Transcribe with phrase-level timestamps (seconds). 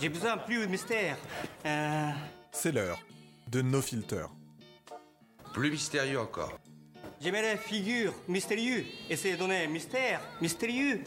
[0.00, 1.16] J'ai besoin plus de mystère.
[1.66, 2.10] Euh,
[2.52, 3.00] C'est l'heure
[3.50, 4.26] de No Filter.
[5.52, 6.58] Plus mystérieux encore.
[7.20, 8.84] J'aimerais figure mystérieux.
[9.10, 11.02] Essayez de donner mystère mystérieux.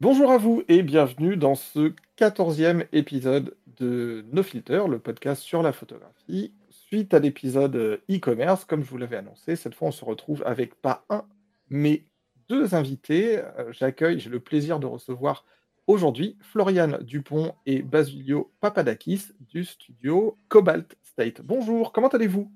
[0.00, 5.62] Bonjour à vous et bienvenue dans ce quatorzième épisode de No Filter, le podcast sur
[5.62, 6.52] la photographie.
[6.70, 10.42] Suite à l'épisode euh, e-commerce, comme je vous l'avais annoncé, cette fois on se retrouve
[10.46, 11.24] avec pas un,
[11.68, 12.04] mais
[12.48, 13.38] deux invités.
[13.38, 15.44] Euh, J'accueille, j'ai le plaisir de recevoir
[15.86, 21.40] aujourd'hui Floriane Dupont et Basilio Papadakis du studio Cobalt State.
[21.42, 22.50] Bonjour, comment allez-vous?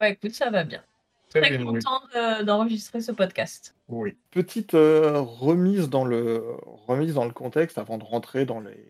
[0.00, 0.82] Bah écoute, ça va bien.
[1.30, 3.74] Très content de- d'enregistrer ce podcast.
[3.88, 4.16] Oui.
[4.30, 6.44] Petite euh, remise, dans le,
[6.86, 8.86] remise dans le contexte avant de rentrer dans les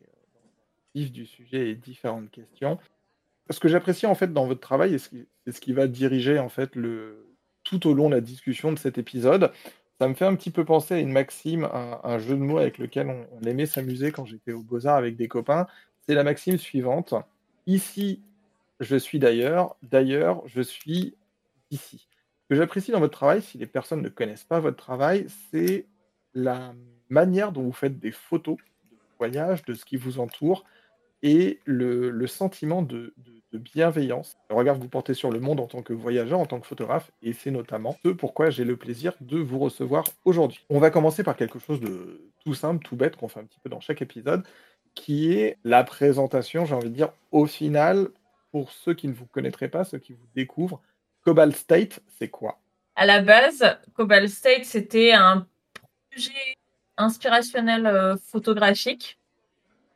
[0.95, 2.79] du sujet et différentes questions.
[3.51, 6.75] Ce que j'apprécie en fait dans votre travail et ce qui, va diriger en fait
[6.77, 7.27] le,
[7.63, 9.53] tout au long de la discussion de cet épisode,
[10.01, 12.59] ça me fait un petit peu penser à une maxime, un, un jeu de mots
[12.59, 15.67] avec lequel on, on aimait s'amuser quand j'étais au Beaux-Arts avec des copains.
[16.07, 17.15] C'est la maxime suivante.
[17.67, 18.23] Ici,
[18.81, 19.77] je suis d'ailleurs.
[19.83, 21.15] D'ailleurs, je suis
[21.71, 22.09] ici.
[22.43, 25.87] Ce que j'apprécie dans votre travail, si les personnes ne connaissent pas votre travail, c'est
[26.35, 26.75] la
[27.09, 30.65] manière dont vous faites des photos de voyage, de ce qui vous entoure,
[31.25, 35.59] et le, sentiment de, de- de bienveillance, le regard que vous portez sur le monde
[35.59, 38.77] en tant que voyageur, en tant que photographe, et c'est notamment ce pourquoi j'ai le
[38.77, 40.61] plaisir de vous recevoir aujourd'hui.
[40.69, 43.59] On va commencer par quelque chose de tout simple, tout bête, qu'on fait un petit
[43.61, 44.45] peu dans chaque épisode,
[44.95, 48.09] qui est la présentation, j'ai envie de dire, au final,
[48.53, 50.81] pour ceux qui ne vous connaîtraient pas, ceux qui vous découvrent,
[51.25, 52.61] Cobalt State, c'est quoi?
[52.97, 53.65] À la base,
[53.95, 55.47] Cobalt State, c'était un
[56.11, 56.33] projet
[56.99, 59.19] inspirationnel euh, photographique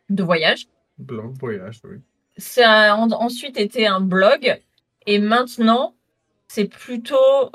[0.08, 0.68] de voyage.
[0.98, 1.98] Blog voyage, oui.
[2.36, 4.60] Ça a en- ensuite été un blog
[5.06, 5.94] et maintenant,
[6.48, 7.50] c'est plutôt,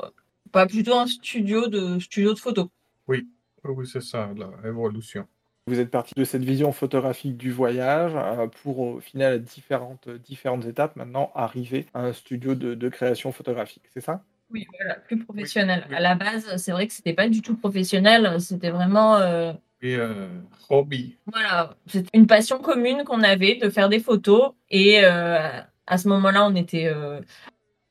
[0.52, 2.70] pas plutôt un studio de, studio de photo.
[3.06, 3.28] Oui,
[3.64, 4.30] oui, c'est ça,
[4.62, 5.26] l'évolution.
[5.66, 10.10] Vous êtes parti de cette vision photographique du voyage euh, pour au final à différentes,
[10.10, 14.22] différentes étapes maintenant arriver à un studio de, de création photographique, c'est ça?
[14.50, 15.86] Oui, voilà, plus professionnel.
[15.88, 15.96] oui.
[15.96, 19.96] À la base, c'est vrai que c'était pas du tout professionnel, c'était vraiment euh, Et
[19.96, 20.28] euh,
[20.70, 21.18] hobby.
[21.26, 26.08] Voilà, c'est une passion commune qu'on avait de faire des photos et euh, à ce
[26.08, 27.20] moment-là, on était, euh,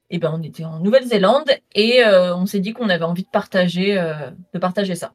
[0.09, 3.29] eh ben, on était en Nouvelle-Zélande et euh, on s'est dit qu'on avait envie de
[3.29, 5.13] partager, euh, de partager ça.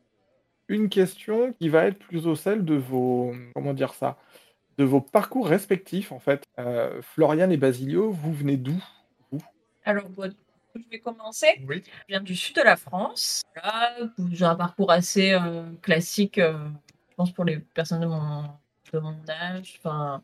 [0.69, 4.17] Une question qui va être plus au sel de vos, comment dire ça,
[4.77, 6.45] de vos parcours respectifs en fait.
[6.61, 8.81] Euh, Florian et Basilio, vous venez d'où
[9.85, 10.05] Alors,
[10.85, 11.47] je vais commencer.
[11.67, 11.83] Oui.
[11.85, 13.43] Je viens du sud de la France.
[13.57, 13.97] Là,
[14.33, 16.69] j'ai un parcours assez euh, classique, euh,
[17.11, 18.45] je pense pour les personnes de mon,
[18.93, 19.79] de mon âge.
[19.79, 20.23] Enfin,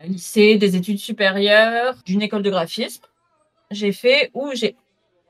[0.00, 3.04] un lycée, des études supérieures, d'une école de graphisme.
[3.70, 4.76] J'ai fait où j'ai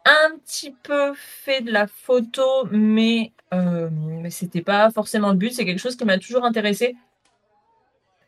[0.05, 5.53] un petit peu fait de la photo, mais, euh, mais c'était pas forcément le but.
[5.53, 6.97] C'est quelque chose qui m'a toujours intéressé.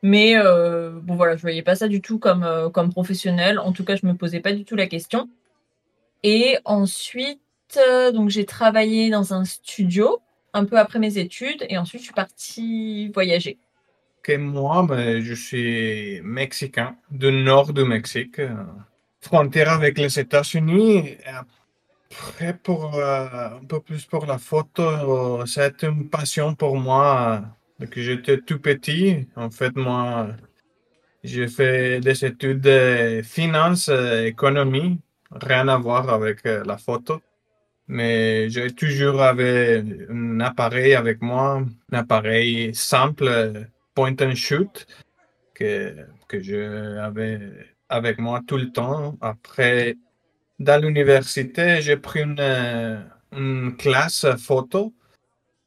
[0.02, 3.58] Mais euh, bon voilà, je voyais pas ça du tout comme, euh, comme professionnel.
[3.58, 5.28] En tout cas, je me posais pas du tout la question.
[6.22, 7.40] Et ensuite,
[7.76, 10.20] euh, donc j'ai travaillé dans un studio
[10.52, 13.58] un peu après mes études et ensuite je suis partie voyager.
[14.22, 18.54] Que moi, ben, je suis mexicain, du nord du Mexique, euh,
[19.20, 21.16] frontière avec les États-Unis.
[22.10, 23.26] Après, pour euh,
[23.56, 27.42] un peu plus pour la photo, c'est une passion pour moi
[27.78, 29.26] depuis que j'étais tout petit.
[29.36, 30.28] En fait, moi,
[31.24, 37.20] j'ai fait des études de finance, économie, rien à voir avec euh, la photo.
[37.88, 44.86] Mais j'ai toujours avait un appareil avec moi, un appareil simple, point and shoot,
[45.54, 45.96] que,
[46.28, 47.40] que je avais
[47.88, 49.16] avec moi tout le temps.
[49.20, 49.96] Après,
[50.60, 54.94] dans l'université, j'ai pris une, une classe photo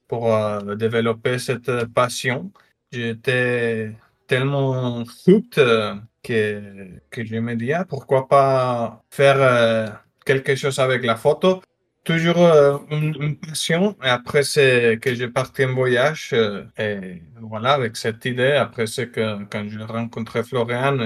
[0.07, 2.51] pour euh, développer cette passion.
[2.91, 3.93] J'étais
[4.27, 9.87] tellement hooked euh, que, que je me dis, ah, pourquoi pas faire euh,
[10.25, 11.61] quelque chose avec la photo.
[12.03, 13.95] Toujours euh, une, passion.
[14.03, 16.33] Et après, c'est que j'ai parti en voyage.
[16.77, 20.97] et voilà, avec cette idée, après, c'est que quand j'ai rencontré Florian,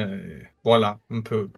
[0.63, 1.50] voilà, un peu,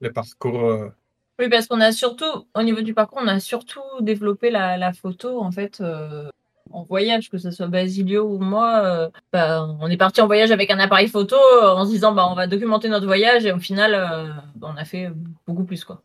[0.00, 0.90] le parcours.
[1.38, 4.92] Oui, parce qu'on a surtout, au niveau du parcours, on a surtout développé la, la
[4.92, 5.82] photo en fait
[6.72, 8.82] en voyage, que ce soit Basilio ou moi.
[8.84, 12.12] euh, bah, on est parti en voyage avec un appareil photo euh, en se disant
[12.12, 15.10] bah, on va documenter notre voyage et au final, euh, bah, on a fait
[15.46, 16.02] beaucoup plus quoi.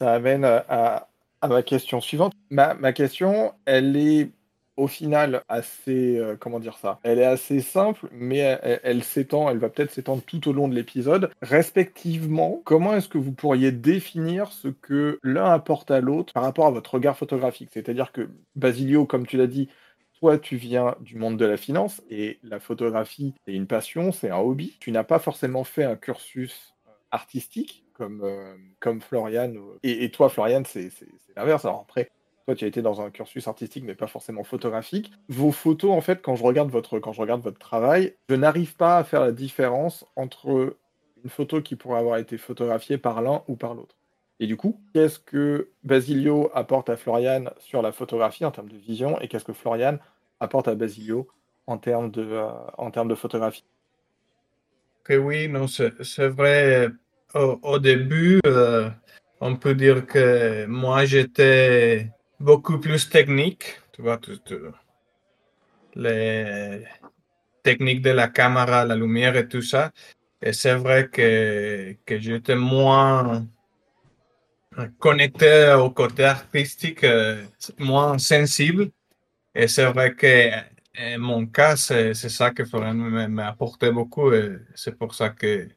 [0.00, 1.08] Ça amène à,
[1.48, 2.32] ma question suivante.
[2.50, 4.30] Ma question, elle est
[4.78, 7.00] au final assez, euh, comment dire ça?
[7.02, 10.74] Elle est assez simple, mais elle, s'étend, elle va peut-être s'étendre tout au long de
[10.74, 11.30] l'épisode.
[11.42, 16.66] Respectivement, comment est-ce que vous pourriez définir ce que l'un apporte à l'autre par rapport
[16.66, 17.70] à votre regard photographique?
[17.72, 19.68] C'est-à-dire que Basilio, comme tu l'as dit,
[20.20, 24.30] toi, tu viens du monde de la finance et la photographie, c'est une passion, c'est
[24.30, 24.76] un hobby.
[24.80, 26.74] Tu n'as pas forcément fait un cursus
[27.10, 29.52] artistique comme, euh, comme Florian.
[29.82, 30.90] Et, toi, Florian, c'est
[31.36, 31.64] l'inverse.
[31.64, 32.10] Alors après,
[32.48, 35.12] toi, tu as été dans un cursus artistique, mais pas forcément photographique.
[35.28, 38.74] Vos photos, en fait, quand je regarde votre, quand je regarde votre travail, je n'arrive
[38.74, 40.78] pas à faire la différence entre
[41.22, 43.96] une photo qui pourrait avoir été photographiée par l'un ou par l'autre.
[44.40, 48.78] Et du coup, qu'est-ce que Basilio apporte à Florian sur la photographie en termes de
[48.78, 49.98] vision et qu'est-ce que Florian
[50.40, 51.28] apporte à Basilio
[51.66, 52.48] en termes de, euh,
[52.78, 53.66] en termes de photographie?
[55.04, 56.88] Que oui, non, c'est vrai.
[57.34, 58.88] Au, au début, euh,
[59.42, 63.80] on peut dire que moi, j'étais beaucoup plus technique.
[63.92, 64.40] Tu vois, tout-
[65.94, 66.84] les
[67.62, 69.90] techniques de la caméra, la lumière et tout ça.
[70.40, 73.46] Et c'est vrai que, que j'étais moins
[74.98, 77.44] connecté au côté artistique, euh,
[77.78, 78.90] moins sensible.
[79.54, 80.50] Et c'est vrai que
[81.00, 84.32] en mon cas, c'est ça que Florian m'a apporté beaucoup.
[84.32, 85.68] Et c'est pour ça que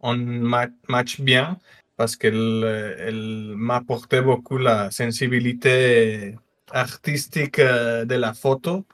[0.00, 1.58] on ma- match bien
[2.00, 2.64] parce qu'elle
[2.98, 6.34] elle m'a apporté beaucoup la sensibilité
[6.72, 8.86] artistique euh, de la photo.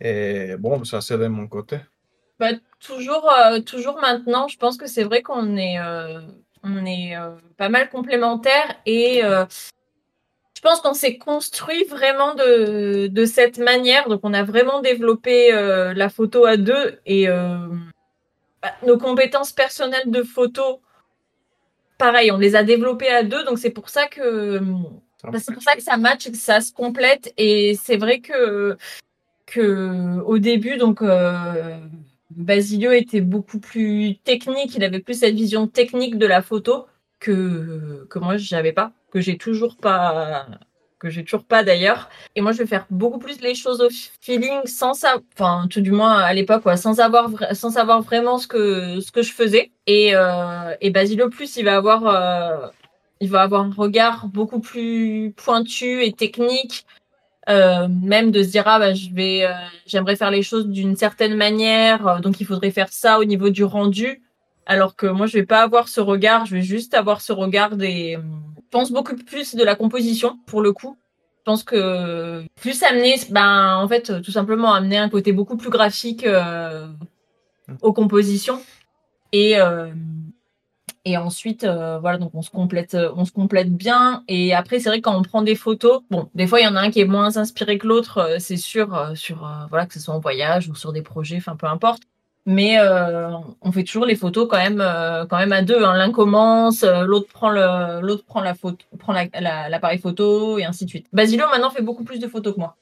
[0.00, 1.80] Et bon, ça c'est de mon côté.
[2.38, 6.20] Bah, toujours, euh, toujours maintenant, je pense que c'est vrai qu'on est, euh,
[6.62, 7.16] on est
[7.56, 14.08] pas mal complémentaires et je pense qu'on s'est construit vraiment de, de cette manière.
[14.08, 20.22] Donc, on a vraiment développé la photo à deux et bah, nos compétences personnelles de
[20.22, 20.82] photo,
[21.98, 23.44] pareil, on les a développées à deux.
[23.44, 24.60] Donc, c'est pour ça que
[25.20, 27.34] Ça bah, c'est pour ça que ça match, que ça se complète.
[27.36, 28.76] Et c'est vrai que,
[29.46, 31.78] que au début, donc euh,
[32.30, 34.74] Basilio était beaucoup plus technique.
[34.76, 36.86] Il avait plus cette vision technique de la photo
[37.20, 40.46] que que moi j'avais pas, que j'ai toujours pas,
[40.98, 42.08] que j'ai toujours pas d'ailleurs.
[42.34, 43.88] Et moi, je vais faire beaucoup plus les choses au
[44.20, 48.38] feeling, sans ça, enfin tout du moins à l'époque, sans savoir vra- sans savoir vraiment
[48.38, 49.70] ce que ce que je faisais.
[49.86, 52.68] Et euh, et Basilio plus, il va avoir euh,
[53.20, 56.86] il va avoir un regard beaucoup plus pointu et technique,
[57.48, 59.52] euh, même de se dire ah bah je vais, euh,
[59.86, 63.64] j'aimerais faire les choses d'une certaine manière, donc il faudrait faire ça au niveau du
[63.64, 64.22] rendu.
[64.66, 67.76] Alors que moi je vais pas avoir ce regard, je vais juste avoir ce regard
[67.76, 68.18] des,
[68.70, 70.96] pense beaucoup plus de la composition pour le coup.
[71.38, 75.70] Je pense que plus amener, ben en fait tout simplement amener un côté beaucoup plus
[75.70, 76.86] graphique euh,
[77.80, 78.60] aux compositions
[79.32, 79.88] et euh,
[81.04, 84.24] et ensuite, euh, voilà, donc on se complète, euh, on se complète bien.
[84.28, 86.66] Et après, c'est vrai que quand on prend des photos, bon, des fois il y
[86.66, 89.66] en a un qui est moins inspiré que l'autre, euh, c'est sûr, euh, sur euh,
[89.70, 92.02] voilà, que ce soit en voyage ou sur des projets, enfin peu importe.
[92.50, 93.28] Mais euh,
[93.60, 95.84] on fait toujours les photos quand même, euh, quand même à deux.
[95.84, 95.94] hein.
[95.96, 100.58] L'un commence, euh, l'autre prend le, l'autre prend la photo, prend la- la- l'appareil photo
[100.58, 101.06] et ainsi de suite.
[101.12, 102.74] Basilio maintenant fait beaucoup plus de photos que moi.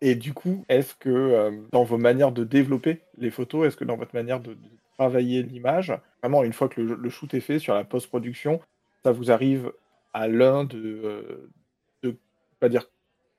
[0.00, 3.96] Et du coup, est-ce que dans vos manières de développer les photos, est-ce que dans
[3.96, 4.56] votre manière de,
[4.96, 5.92] travailler l'image,
[6.22, 8.60] vraiment une fois que le, le shoot est fait sur la post-production,
[9.04, 9.72] ça vous arrive
[10.12, 11.50] à l'un de,
[12.04, 12.16] de
[12.60, 12.88] pas dire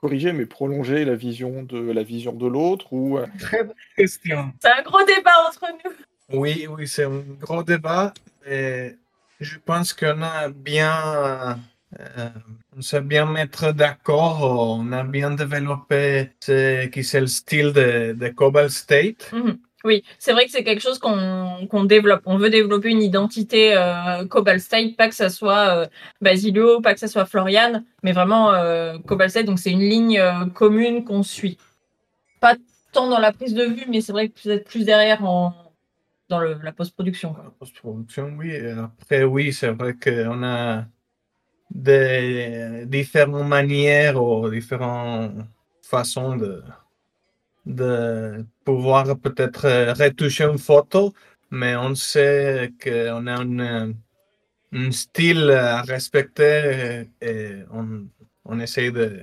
[0.06, 4.54] corriger, mais prolonger la vision de la vision de l'autre ou euh, Très bonne question.
[4.62, 6.40] C'est un gros débat entre nous.
[6.40, 8.14] Oui, oui, c'est un gros débat.
[8.48, 8.92] Et
[9.40, 11.60] je pense qu'on a bien,
[12.00, 12.30] euh,
[12.78, 18.14] on sait bien mettre d'accord, on a bien développé ce qui c'est le style de,
[18.14, 19.32] de Cobalt State.
[19.34, 19.58] Mhm.
[19.86, 22.24] Oui, c'est vrai que c'est quelque chose qu'on développe.
[22.26, 25.88] On veut développer une identité euh, Cobalt State, pas que ça soit euh,
[26.22, 29.46] Basilio, pas que ça soit Florian, mais vraiment euh, Cobalt State.
[29.46, 31.60] Donc c'est une ligne euh, commune qu'on suit.
[32.42, 32.56] Pas
[32.94, 35.54] tant dans la prise de vue, mais c'est vrai que peut-être plus derrière en
[36.30, 37.36] dans la post-production.
[37.44, 38.58] La post-production, oui.
[38.58, 40.86] Après, oui, c'est vrai qu'on a
[41.70, 45.34] des différentes manières ou différentes
[45.84, 46.64] façons de,
[47.68, 51.14] de pouvoir peut-être euh, retoucher une photo,
[51.52, 53.94] mais on sait qu'on a un,
[54.74, 58.08] un style à respecter et, et on,
[58.44, 59.22] on essaie de,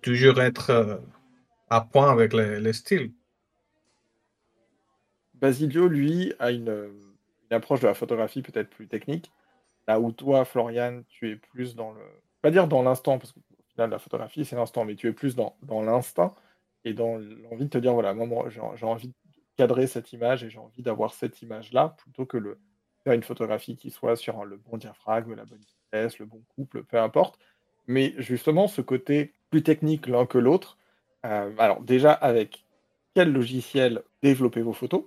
[0.00, 0.96] toujours être euh,
[1.68, 3.12] à point avec le, le style.
[5.34, 6.88] Basilio, lui, a une, euh,
[7.50, 9.32] approche de la photographie peut-être plus technique,
[9.88, 12.00] là où toi, Florian, tu es plus dans le...
[12.42, 13.34] Pas dire dans l'instant, parce
[13.72, 16.34] final, la photographie, c'est l'instant, mais tu es plus dans, dans l'instinct
[16.84, 19.14] et dans l'envie de te dire, voilà, moi, j'ai envie de
[19.56, 22.58] cadrer cette image et j'ai envie d'avoir cette image-là, plutôt que le,
[23.04, 26.84] faire une photographie qui soit sur le bon diaphragme, la bonne vitesse, le bon couple,
[26.84, 27.38] peu importe.
[27.86, 30.76] Mais justement, ce côté plus technique l'un que l'autre,
[31.26, 32.64] Euh, alors déjà, avec
[33.14, 35.04] quel logiciel développer vos photos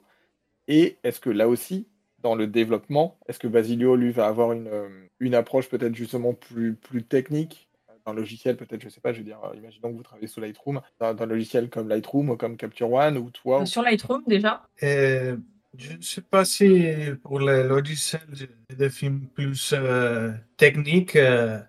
[0.67, 1.87] Et est-ce que là aussi,
[2.19, 6.35] dans le développement, est-ce que Basilio, lui, va avoir une, euh, une approche peut-être justement
[6.35, 7.67] plus, plus technique
[8.05, 10.41] d'un logiciel, peut-être, je sais pas, je veux dire, euh, imaginons que vous travaillez sous
[10.41, 13.61] Lightroom, d'un d'un logiciel comme Lightroom ou comme Capture One ou toi.
[13.61, 14.67] ou- Sur Lightroom déjà.
[14.83, 15.37] Euh,
[15.77, 16.85] je ne sais pas si
[17.23, 21.59] pour les logiciels, j'ai des films plus euh, techniques, euh,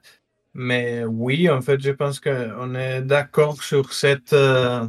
[0.55, 4.87] mais oui, en fait, je pense qu'on est d'accord sur cette, euh,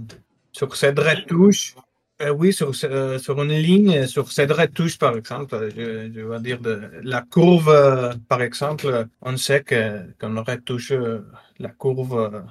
[0.51, 1.75] sur cette retouche.
[2.21, 6.59] Euh, oui, euh, sur une ligne, sur cette retouche, par exemple, je, je vais dire
[7.03, 11.19] la courbe, euh, par exemple, on sait qu'on retouche euh,
[11.59, 12.41] la courbe euh,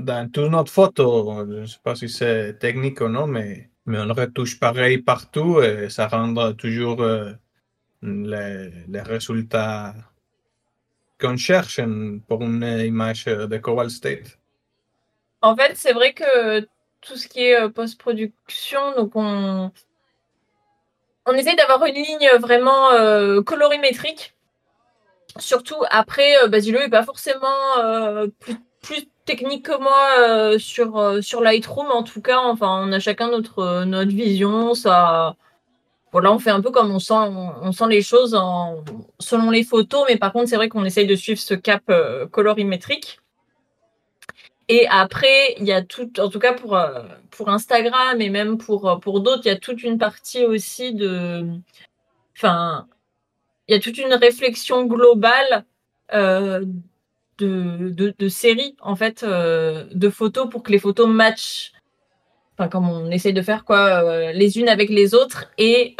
[0.00, 1.46] dans toute notre photo.
[1.48, 5.88] Je ne sais pas si c'est technique ou non, mais, on retouche pareil partout et
[5.88, 7.32] ça rend toujours euh,
[8.02, 9.94] les, les résultats
[11.18, 11.80] qu'on cherche
[12.28, 14.38] pour une image euh, de Cobalt State.
[15.40, 16.66] En fait, c'est vrai que
[17.06, 19.70] tout ce qui est euh, post-production, donc on,
[21.26, 24.34] on essaye d'avoir une ligne vraiment euh, colorimétrique.
[25.38, 31.90] Surtout après, euh, n'est pas forcément euh, plus, plus technique que moi sur, sur Lightroom.
[31.90, 34.74] En tout cas, enfin, on a chacun notre, vision.
[34.74, 35.34] Ça,
[36.12, 38.38] voilà, on fait un peu comme on sent, on, sent les choses
[39.18, 40.04] selon les photos.
[40.08, 41.82] Mais par contre, c'est vrai qu'on essaye de suivre ce cap
[42.30, 43.20] colorimétrique.
[44.68, 48.56] Et après, il y a tout, en tout cas pour, euh, pour Instagram et même
[48.58, 51.46] pour, euh, pour d'autres, il y a toute une partie aussi de.
[52.36, 52.88] Enfin,
[53.68, 55.64] il y a toute une réflexion globale
[56.14, 56.64] euh,
[57.38, 61.72] de, de, séries, en fait, de photos pour que les photos matchent.
[62.56, 65.96] Enfin, comme on essaye de faire, quoi, les unes avec les autres et,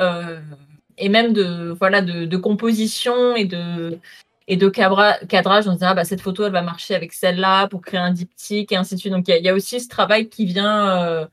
[0.99, 3.99] et même de, voilà, de composition et de,
[4.47, 7.13] et de cabra- cadrage, on se dit, ah, bah, cette photo, elle va marcher avec
[7.13, 9.13] celle-là pour créer un diptyque et ainsi de suite.
[9.13, 11.27] Donc, il y, a- il y a aussi ce travail qui vient euh,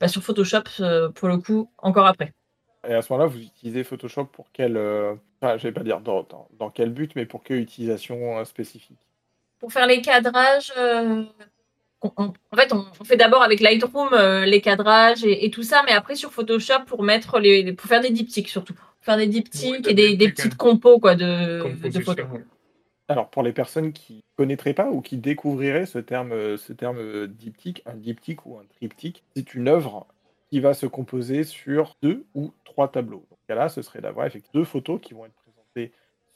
[0.00, 2.32] bah, sur Photoshop, euh, pour le coup, encore après.
[2.88, 4.76] Et à ce moment-là, vous utilisez Photoshop pour quel.
[4.76, 8.38] euh, Enfin, je vais pas dire dans, dans, dans quel but, mais pour quelle utilisation
[8.38, 8.98] euh, spécifique?
[9.60, 14.10] Pour faire les cadrages, on- on- en fait, on, on fait d'abord avec Lightroom
[14.44, 18.00] les cadrages et, et tout ça, mais après sur Photoshop pour mettre les- pour faire
[18.00, 18.74] des diptyques surtout.
[19.08, 21.62] Faire des diptyques et des, petites compos quoi, de,
[22.04, 22.26] photos.
[23.08, 27.82] Alors, pour les personnes qui connaîtraient pas ou qui découvriraient ce terme, ce terme diptyque,
[27.86, 30.06] un diptyque ou un triptyque, c'est une œuvre
[30.50, 33.24] qui va se composer sur deux ou trois tableaux.
[33.30, 35.92] Dans ce cas-là, ce serait d'avoir effectivement deux photos qui vont être présentées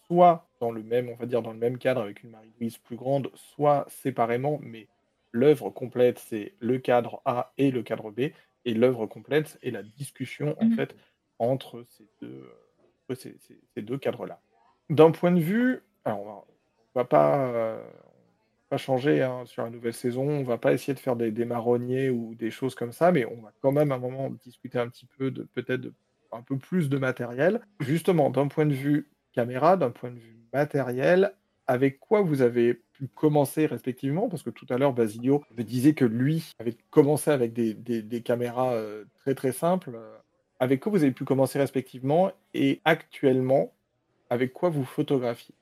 [0.06, 2.96] soit dans le même, on va dire, dans le même cadre avec une Marie-Louise plus
[2.96, 4.88] grande, soit séparément, mais
[5.30, 8.30] l'œuvre complète, c'est le cadre A et le cadre B,
[8.64, 10.76] et l'œuvre complète est la discussion, en Mhm.
[10.76, 10.96] fait,
[11.42, 12.48] entre ces deux,
[13.10, 14.40] euh, ces- deux cadres-là.
[14.90, 16.44] D'un point de vue, alors on va,
[16.94, 17.82] va pas, euh,
[18.76, 22.34] changer hein, sur la nouvelle saison, on va pas essayer de faire des, marronniers ou
[22.34, 25.06] des choses comme ça, mais on va quand même à un moment discuter un petit
[25.18, 25.88] peu de peut-être
[26.32, 27.60] un peu plus de matériel.
[27.80, 31.34] Justement, d'un point de vue caméra, d'un point de vue matériel,
[31.66, 34.28] avec quoi vous avez pu commencer respectivement?
[34.28, 39.04] Parce que tout à l'heure, Basilio disait que lui avait commencé avec des, caméras euh,
[39.14, 39.98] très très simples.
[40.62, 43.72] Euh, Avec quoi vous avez pu commencer respectivement et actuellement,
[44.30, 45.54] avec quoi vous photographiez?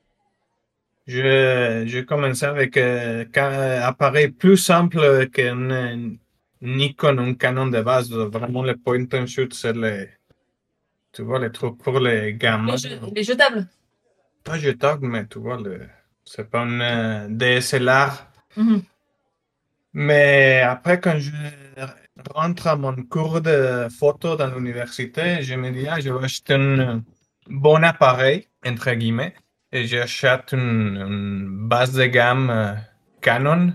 [1.07, 6.09] Je, je commençais avec euh, un appareil plus simple qu'un euh,
[6.61, 8.11] Nikon, un Canon de base.
[8.11, 10.09] Vraiment, le point and shoot, c'est les,
[11.11, 12.75] tu vois, les trucs pour les gamins.
[13.15, 13.67] Les, jetables.
[14.43, 15.81] Pas jetable, mais tu vois, le,
[16.23, 18.27] c'est pas un euh, DSLR.
[18.55, 18.83] Mhm.
[19.93, 21.31] Mais après, quand je
[22.33, 26.53] rentre à mon cours de photo dans l'université, je me dis, ah, je vais acheter
[26.55, 27.03] un
[27.47, 29.35] bon appareil, entre guillemets,
[29.71, 32.73] et j'achète une, une base de gamme euh,
[33.21, 33.73] Canon,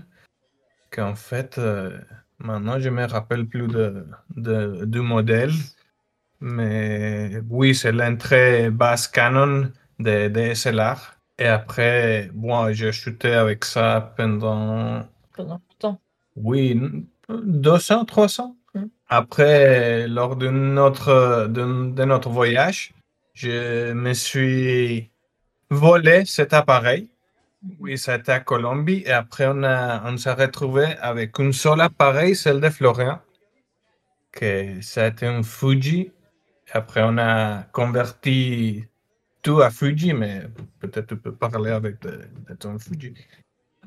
[0.91, 1.97] qu'en fait, euh,
[2.39, 5.51] maintenant, je me rappelle plus de, de- du modèle.
[6.39, 11.15] Mais oui, c'est l'entrée basse Canon de DSLR.
[11.39, 15.03] Et après, bon, j'ai shooté avec ça pendant
[15.35, 15.99] Pendant longtemps.
[16.35, 16.79] oui,
[17.29, 18.55] 200, 300.
[18.73, 18.85] Mm.
[19.09, 22.93] Après, lors de notre, de, de notre voyage,
[23.33, 25.11] je me suis
[25.69, 27.09] volé cet appareil.
[27.79, 29.03] Oui, c'était à Colombie.
[29.05, 33.19] Et après, on, a, on s'est retrouvé avec un seul appareil, celle de Florian,
[34.31, 36.11] que c'était un Fuji.
[36.71, 38.85] Après, on a converti
[39.41, 40.43] tout à Fuji, mais
[40.79, 43.13] peut-être tu peux parler avec de, de ton Fuji.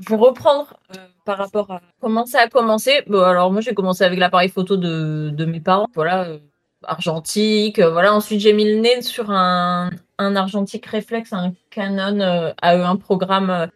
[0.06, 4.18] Pour reprendre euh, par rapport à comment ça a commencé, alors moi j'ai commencé avec
[4.18, 6.38] l'appareil photo de, de mes parents, voilà, euh,
[6.84, 8.14] argentique, euh, voilà.
[8.14, 13.68] Ensuite j'ai mis le nez sur un, un argentique réflexe, un Canon euh, AE1 programme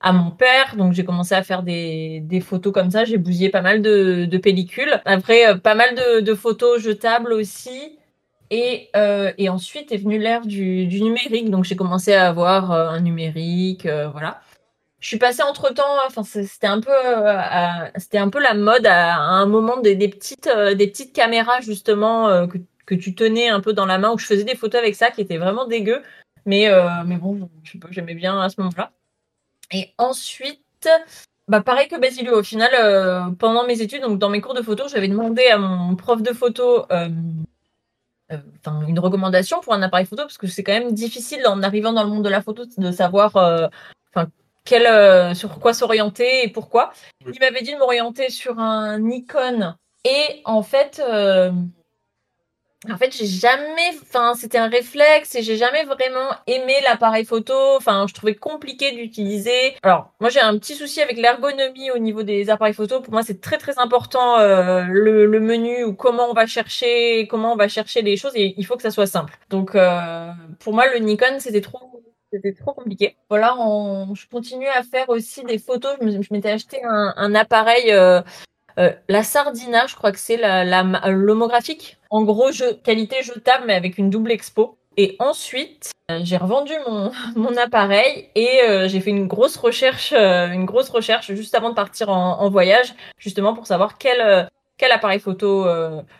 [0.00, 0.76] à mon père.
[0.76, 3.04] Donc j'ai commencé à faire des, des photos comme ça.
[3.04, 5.00] J'ai bousillé pas mal de, de pellicules.
[5.04, 7.98] Après, pas mal de, photos jetables aussi.
[8.52, 8.90] Et,
[9.38, 11.50] et ensuite est venue l'ère du, du numérique.
[11.50, 14.40] Donc j'ai commencé à avoir un numérique, voilà.
[15.00, 18.52] Je suis passée entre temps, enfin c'est- c'était un peu, euh, c'était un peu la
[18.54, 23.14] mode à, un moment des, petites, euh, des petites caméras justement euh, que, que tu
[23.14, 25.38] tenais un peu dans la main où je faisais des photos avec ça qui étaient
[25.38, 26.02] vraiment dégueu.
[26.46, 26.70] Mais,
[27.06, 28.92] mais bon, je sais pas, j'aimais bien à ce moment-là.
[29.72, 30.88] Et ensuite,
[31.48, 34.88] bah pareil que Basilio, au final, pendant mes études, donc dans mes cours de photo,
[34.88, 36.86] j'avais demandé à mon prof de photo
[38.30, 41.92] enfin, une recommandation pour un appareil photo parce que c'est quand même difficile en arrivant
[41.92, 43.36] dans le monde de la photo de savoir
[44.14, 44.30] enfin,
[44.64, 46.92] quel, euh, sur quoi s'orienter et pourquoi.
[47.26, 47.32] Oui.
[47.34, 49.74] Il m'avait dit de m'orienter sur un Nikon
[50.04, 51.50] et en fait, euh,
[52.90, 57.52] en fait, j'ai jamais, enfin, c'était un réflexe et j'ai jamais vraiment aimé l'appareil photo.
[57.76, 59.76] Enfin, je trouvais compliqué d'utiliser.
[59.82, 63.00] Alors, moi, j'ai un petit souci avec l'ergonomie au niveau des appareils photo.
[63.02, 67.26] Pour moi, c'est très très important euh, le, le menu ou comment on va chercher,
[67.28, 69.36] comment on va chercher les choses et il faut que ça soit simple.
[69.50, 73.16] Donc, euh, pour moi, le Nikon, c'était trop c'était trop compliqué.
[73.28, 73.54] Voilà,
[74.14, 75.96] je continue à faire aussi des photos.
[76.00, 78.20] Je m'étais acheté un, appareil, euh,
[78.78, 81.98] euh, la Sardina, je crois que c'est la, la- l'homographique.
[82.10, 82.50] En gros,
[82.84, 84.78] qualité jetable, mais avec une double expo.
[84.96, 86.72] Et ensuite, euh, j'ai revendu
[87.36, 92.08] mon, appareil et j'ai fait une grosse recherche, une grosse recherche juste avant de partir
[92.10, 94.48] en, voyage, justement pour savoir quel,
[94.90, 95.66] appareil photo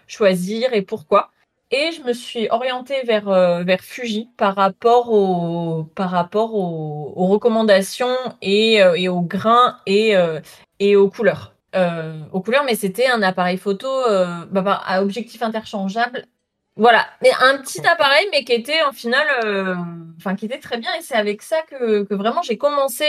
[0.07, 1.31] choisir et pourquoi.
[1.73, 7.13] Et je me suis orientée vers, euh, vers Fuji par rapport, au, par rapport aux,
[7.15, 10.41] aux recommandations et, euh, et aux grains et, euh,
[10.81, 11.55] et aux couleurs.
[12.33, 13.89] Aux couleurs, mais c'était un appareil photo
[14.51, 16.27] bah, bah, à objectif interchangeable.
[16.77, 19.25] Voilà, mais un petit appareil, mais qui était en final,
[20.17, 20.91] enfin qui était très bien.
[20.99, 23.05] Et c'est avec ça que, que vraiment j'ai commencé,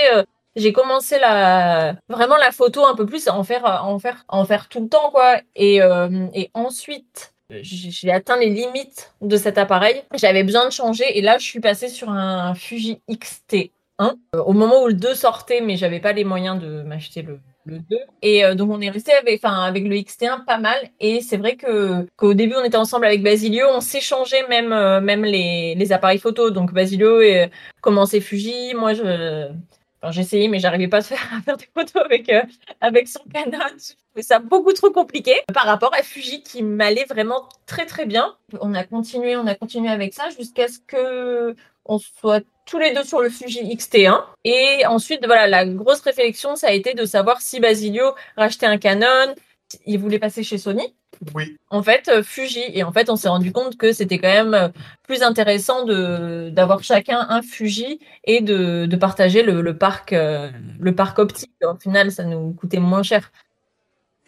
[0.56, 4.26] j'ai commencé la vraiment la photo un peu plus à en faire, à en faire,
[4.28, 5.38] à en faire tout le temps quoi.
[5.56, 7.31] Et, euh, et ensuite,
[7.62, 10.04] j'ai atteint les limites de cet appareil.
[10.14, 13.70] J'avais besoin de changer et là, je suis passée sur un Fuji X-T1
[14.02, 17.40] euh, au moment où le 2 sortait, mais j'avais pas les moyens de m'acheter le,
[17.66, 17.98] le 2.
[18.22, 20.78] Et euh, donc, on est resté avec, enfin, avec le XT1 pas mal.
[21.00, 23.66] Et c'est vrai que qu'au début, on était ensemble avec Basilio.
[23.70, 26.50] On s'échangeait même, euh, même les, les appareils photo.
[26.52, 27.20] Donc, Basilio
[27.82, 28.74] commençait Fuji?
[28.76, 29.50] Moi, je.
[30.02, 32.42] Enfin, j'essayais, mais j'arrivais pas à, faire, à faire des photos avec, euh,
[32.82, 33.60] avec son Canon.
[33.78, 38.06] Je trouvais ça beaucoup trop compliqué par rapport à Fuji qui m'allait vraiment très très
[38.06, 38.36] bien.
[38.60, 42.94] On a continué, on a continué avec ça jusqu'à ce que on soit tous les
[42.94, 44.24] deux sur le Fuji X-T1.
[44.44, 48.78] Et ensuite, voilà, la grosse réflexion, ça a été de savoir si Basilio rachetait un
[48.78, 49.36] Canon,
[49.86, 50.96] il voulait passer chez Sony.
[51.36, 51.58] Oui.
[51.70, 52.64] En fait, euh, Fuji.
[52.74, 54.70] Et en fait, on s'est rendu compte que c'était quand même euh,
[55.04, 60.50] plus intéressant de d'avoir chacun un Fuji et de, de partager le, le parc euh,
[60.80, 61.52] le parc optique.
[61.64, 63.32] Au final, ça nous coûtait moins cher.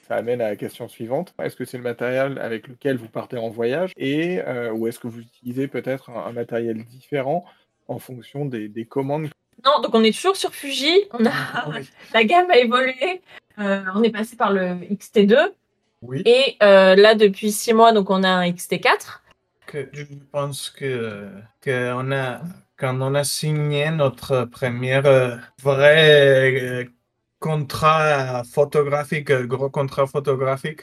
[0.07, 1.33] Ça amène à la question suivante.
[1.41, 4.99] Est-ce que c'est le matériel avec lequel vous partez en voyage et euh, ou est-ce
[4.99, 7.45] que vous utilisez peut-être un, un matériel différent
[7.87, 9.29] en fonction des, des commandes?
[9.65, 10.93] Non, donc on est toujours sur Fuji.
[11.11, 11.31] On a
[11.69, 11.89] Oui.
[12.13, 13.21] la gamme a évolué.
[13.59, 15.37] Euh, on est passé par le XT2
[16.01, 16.21] Oui.
[16.25, 19.21] et euh, là depuis six mois, donc on a un XT4.
[19.67, 21.29] que je pense que,
[21.61, 22.41] que on a,
[22.77, 26.87] quand on a signé notre premier euh, vrai
[27.39, 30.81] contrat photographique, gros contrat photographique,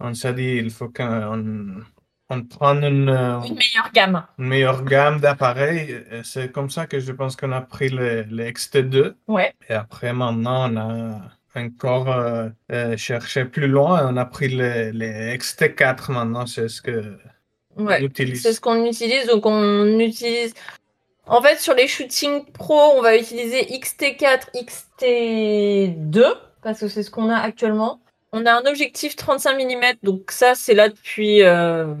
[0.00, 1.82] on s'est dit il faut qu'on
[2.28, 4.24] on prenne une, Une meilleure gamme.
[4.38, 6.02] une meilleure gamme d'appareils.
[6.24, 9.14] C'est comme ça que je pense qu'on a pris le, le XT2.
[9.28, 9.52] Ouais.
[9.68, 11.20] Et après, maintenant, on a
[11.54, 14.08] encore euh, euh, cherché plus loin.
[14.08, 16.46] On a pris le, le XT4 maintenant.
[16.46, 17.16] C'est ce que
[17.76, 18.06] Ouais.
[18.16, 19.26] C'est ce qu'on utilise.
[19.26, 20.54] Donc, on utilise.
[21.26, 24.50] En fait, sur les shootings pro, on va utiliser XT4,
[25.00, 28.00] XT2, parce que c'est ce qu'on a actuellement.
[28.32, 31.94] On a un objectif 35 mm, donc ça, c'est là depuis, euh,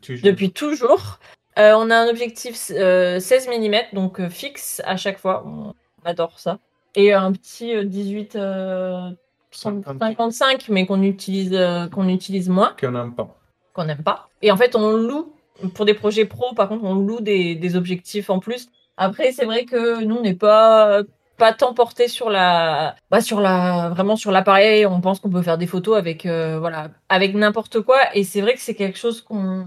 [0.00, 0.24] Toujours.
[0.24, 1.18] depuis toujours.
[1.58, 5.44] Euh, on a un objectif euh, 16 mm, donc fixe à chaque fois.
[5.46, 6.58] On adore ça.
[6.94, 9.10] Et un petit euh, 18 euh,
[9.50, 13.36] 55, mais qu'on utilise, euh, qu'on utilise moins qu'on n'aime pas.
[13.72, 14.28] qu'on n'aime pas.
[14.42, 15.32] Et en fait, on loue,
[15.74, 18.68] pour des projets pro, par contre, on loue des, des objectifs en plus.
[18.96, 21.02] Après, c'est vrai que nous, on n'est pas,
[21.38, 24.86] pas tant porté sur la, bah, sur la, vraiment sur l'appareil.
[24.86, 27.98] On pense qu'on peut faire des photos avec, euh, voilà, avec n'importe quoi.
[28.14, 29.66] Et c'est vrai que c'est quelque chose qu'on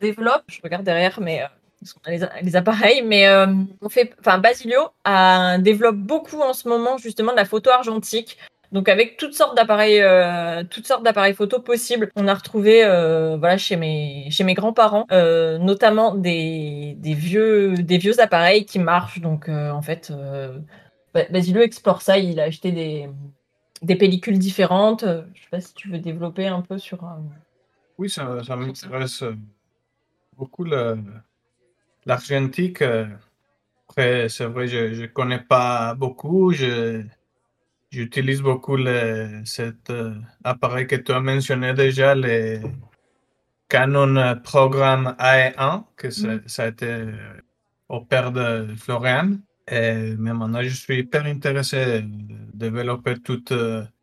[0.00, 0.42] développe.
[0.48, 1.46] Je regarde derrière, mais euh,
[1.86, 3.46] parce qu'on a les, les appareils, mais euh,
[3.80, 8.36] on fait, enfin, Basilio a, développe beaucoup en ce moment justement de la photo argentique.
[8.72, 13.36] Donc avec toutes sortes d'appareils, euh, toutes sortes d'appareils photo possibles, on a retrouvé, euh,
[13.36, 18.80] voilà, chez mes, chez mes grands-parents, euh, notamment des, des vieux, des vieux appareils qui
[18.80, 19.20] marchent.
[19.20, 20.12] Donc en fait,
[21.14, 22.18] Ba- Basilio explore ça.
[22.18, 23.08] Il a acheté des,
[23.82, 25.04] des pellicules différentes.
[25.34, 26.98] Je sais pas si tu veux développer un peu sur.
[27.98, 29.22] Oui, ça, ça m'intéresse
[30.36, 30.64] beaucoup
[32.06, 32.82] l'argentique.
[32.82, 33.06] euh.
[33.88, 36.52] Après, c'est vrai, je ne connais pas beaucoup.
[36.52, 37.04] Je,
[37.90, 40.14] j'utilise beaucoup le, cet euh,
[40.44, 42.60] appareil que tu as mentionné déjà, le
[43.68, 46.42] Canon Programme AE1, que ça, Mm.
[46.46, 47.12] ça a été euh,
[47.88, 49.38] au père de Florian.
[49.68, 53.52] Et, mais maintenant, je suis hyper intéressé de développer toute,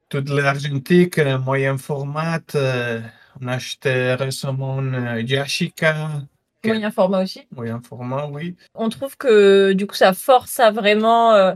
[0.09, 2.39] toute l'argentique, moyen format.
[3.41, 6.23] on a acheté récemment une Yashica.
[6.65, 7.47] Moyen format aussi.
[7.52, 8.56] moyen format, oui.
[8.76, 11.54] On trouve que du coup, ça force à vraiment euh,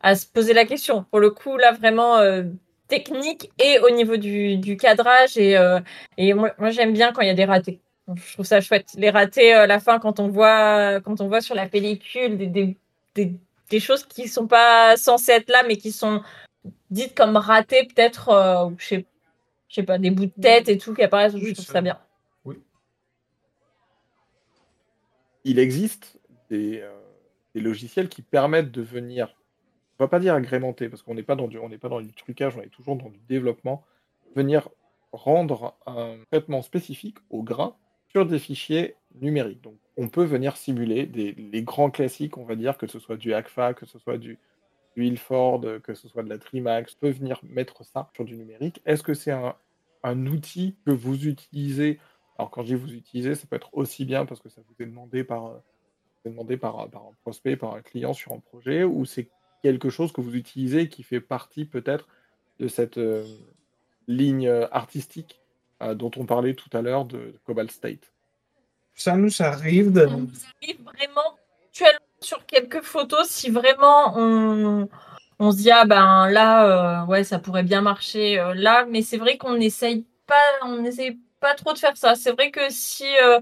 [0.00, 1.04] à se poser la question.
[1.10, 2.44] Pour le coup, là, vraiment euh,
[2.88, 5.36] technique et au niveau du, du cadrage.
[5.36, 5.80] Et, euh,
[6.16, 7.80] et moi, moi j'aime bien quand il y a des ratés.
[8.14, 8.86] Je trouve ça chouette.
[8.96, 12.46] Les ratés à la fin, quand on voit, quand on voit sur la pellicule des,
[12.46, 12.76] des,
[13.16, 13.34] des,
[13.68, 16.22] des choses qui sont pas censées être là, mais qui sont
[16.90, 19.06] dites comme ratées, peut-être, ou je sais,
[19.68, 21.36] je sais pas, des bouts de tête et tout qui apparaissent.
[21.36, 21.98] Je trouve ça bien.
[25.46, 26.18] Il existe
[26.50, 26.90] des, euh,
[27.54, 29.36] des logiciels qui permettent de venir,
[29.98, 32.56] on va pas dire agrémenter, parce qu'on n'est pas dans du, pas dans du trucage,
[32.56, 33.84] on est toujours dans du développement,
[34.34, 34.68] venir
[35.12, 37.76] rendre un traitement spécifique au grain
[38.08, 39.62] sur des fichiers numériques.
[39.62, 43.32] Donc, on peut venir simuler les grands classiques, on va dire, que ce soit du
[43.32, 44.38] ACFA, que ce soit du,
[44.96, 48.82] du que ce soit de la Trimax, peut venir mettre ça sur du numérique.
[48.84, 49.32] Est-ce que c'est
[50.02, 52.00] un outil que vous utilisez
[52.38, 54.74] alors quand je dis vous utilisez, ça peut être aussi bien parce que ça vous
[54.82, 55.58] est demandé par, euh,
[56.24, 59.28] est demandé par, euh, par un prospect, par un client sur un projet, ou c'est
[59.62, 62.06] quelque chose que vous utilisez qui fait partie peut-être
[62.58, 63.24] de cette euh,
[64.06, 65.40] ligne artistique
[65.82, 68.12] euh, dont on parlait tout à l'heure de, de Cobalt State?
[68.94, 70.06] Ça nous arrive de...
[70.06, 70.30] nous
[70.62, 74.88] arrive vraiment actuellement sur quelques photos si vraiment on,
[75.38, 79.02] on se dit ah ben là euh, ouais ça pourrait bien marcher euh, là mais
[79.02, 82.64] c'est vrai qu'on n'essaye pas on essaye pas trop de faire ça c'est vrai que
[82.70, 83.38] si euh,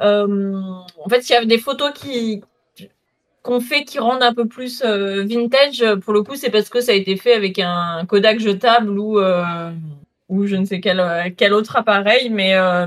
[0.00, 0.62] euh,
[1.04, 2.42] en fait il y a des photos qui
[3.42, 6.80] qu'on fait qui rendent un peu plus euh, vintage pour le coup c'est parce que
[6.80, 9.70] ça a été fait avec un Kodak jetable ou euh,
[10.28, 11.00] ou je ne sais quel,
[11.36, 12.86] quel autre appareil mais euh,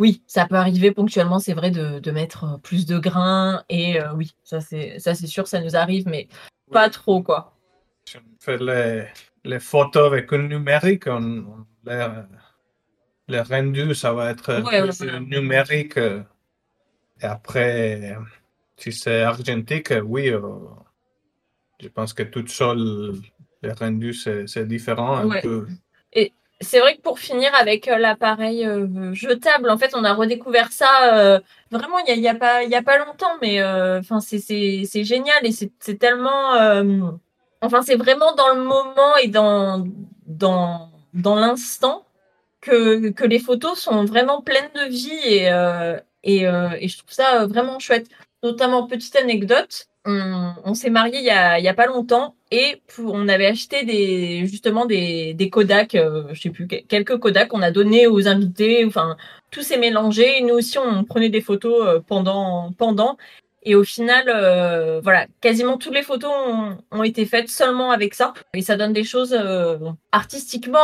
[0.00, 3.62] oui, ça peut arriver ponctuellement, c'est vrai, de, de mettre plus de grains.
[3.68, 6.26] Et oui, ça c'est ça c'est sûr, ça nous arrive, mais
[6.72, 7.52] pas trop, quoi.
[8.06, 9.04] Si on fait les,
[9.44, 12.06] les photos avec un numérique, on, on- les,
[13.30, 15.20] les rendus, ça va être Ouais, plus ouais.
[15.20, 15.96] numérique.
[15.98, 16.22] euh,
[17.22, 18.16] Et après,
[18.76, 20.40] si c'est argentique, oui, euh,
[21.80, 23.14] je pense que tout seul,
[23.62, 25.42] les rendus, c'est différent un Ouais.
[25.42, 25.66] peu.
[26.62, 30.70] C'est vrai que pour finir avec euh, l'appareil euh, jetable, en fait, on a redécouvert
[30.72, 31.40] ça euh,
[31.70, 35.04] vraiment il y a, y a pas y a pas longtemps, mais euh, enfin c'est
[35.04, 37.12] génial et c'est tellement euh,
[37.62, 39.86] enfin c'est vraiment dans le moment et dans
[40.26, 42.04] dans dans l'instant
[42.60, 45.96] que les photos sont vraiment pleines de vie et euh,
[46.26, 48.08] euh, je trouve ça euh, vraiment chouette.
[48.42, 53.84] Notamment petite anecdote, on, s'est marié il y a pas longtemps et on avait acheté
[53.84, 58.06] des justement des des Kodak, euh, je sais plus que- quelques Kodak qu'on a donné
[58.06, 58.84] aux invités.
[58.86, 59.16] Enfin
[59.50, 60.40] tout s'est mélangé.
[60.40, 63.18] Nous aussi on prenait des photos pendant pendant
[63.62, 64.24] et au final
[65.02, 66.32] voilà quasiment toutes les photos
[66.90, 69.38] ont, été faites seulement avec ça et ça donne des choses
[70.12, 70.78] artistiquement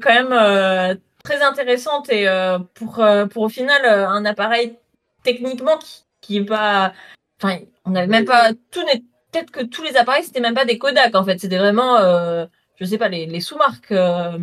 [0.00, 0.98] quand même
[1.28, 4.78] très intéressantes et euh, pour euh, pour au final euh, un appareil
[5.22, 6.94] techniquement qui, qui est pas
[7.36, 10.64] enfin on n'avait même pas tout n'est peut-être que tous les appareils c'était même pas
[10.64, 11.38] des Kodak en fait.
[11.38, 14.38] C'était vraiment euh, je sais pas les, les sous-marques euh,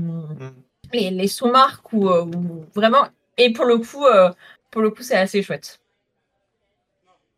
[0.94, 4.30] les, les sous-marques ou, euh, ou vraiment et pour le coup euh,
[4.70, 5.80] pour le coup c'est assez chouette.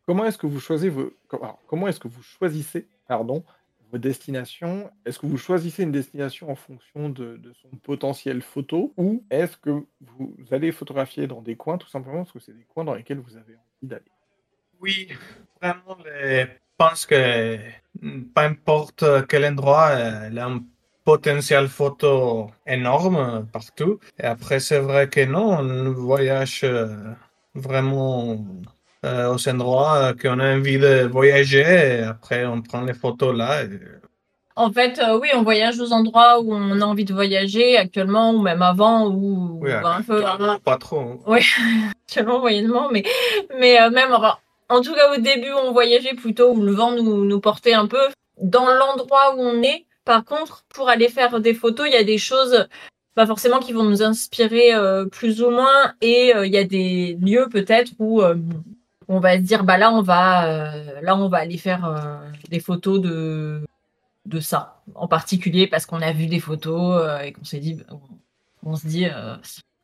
[0.06, 1.10] Comment est-ce que vous choisissez vos...
[1.28, 3.42] com- alors, comment est-ce que vous choisissez pardon,
[3.90, 9.24] vos destinations Est-ce que vous choisissez une destination en fonction de, son potentiel photo ou
[9.30, 9.70] est-ce que
[10.00, 13.18] vous allez photographier dans des coins tout simplement parce que c'est des coins dans lesquels
[13.18, 14.12] vous avez envie d'aller?
[14.80, 15.08] Oui,
[15.60, 16.46] vraiment, je
[16.76, 17.56] pense que
[18.00, 20.62] mm, peu importe quel endroit, euh, il a un
[21.04, 23.98] potentiel photo énorme euh, partout.
[24.18, 27.14] Et après, c'est vrai que non, on voyage euh,
[27.54, 28.36] vraiment
[29.04, 31.60] euh, aux endroits qu'on a envie de voyager.
[32.00, 33.62] Et après, on prend les photos là.
[33.64, 33.68] et-
[34.56, 38.32] En fait, euh, oui, on voyage aux endroits où on a envie de voyager actuellement
[38.32, 41.20] ou même avant ou Oui, un peu actuellement, pas trop.
[42.06, 43.04] actuellement moyennement, mais
[43.58, 44.36] mais euh, même enfin,
[44.68, 47.86] en tout cas au début on voyageait plutôt où le vent nous nous portait un
[47.86, 48.00] peu
[48.42, 49.84] dans l'endroit où on est.
[50.04, 52.66] Par contre, pour aller faire des photos, il y a des choses
[53.14, 56.64] pas forcément qui vont nous inspirer euh, plus ou moins et euh, il y a
[56.64, 58.36] des lieux peut-être où euh,
[59.08, 62.18] on va se dire bah là on va euh, là on va aller faire euh,
[62.50, 63.62] des photos de
[64.28, 67.82] de ça en particulier parce qu'on a vu des photos euh, et qu'on s'est dit,
[68.62, 69.36] on, se dit euh,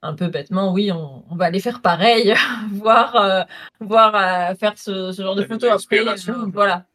[0.02, 2.34] un peu bêtement, oui, on, va aller faire pareil,
[2.72, 3.42] voir, euh,
[3.80, 5.70] voir faire ce, genre de photos.
[5.72, 6.04] Après,
[6.52, 6.86] voilà.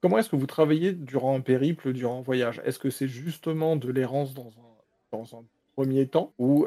[0.00, 2.62] Comment est-ce que vous travaillez durant un périple, durant un voyage?
[2.64, 5.42] Est-ce que c'est justement de l'errance dans un, dans un
[5.74, 6.66] premier temps ou,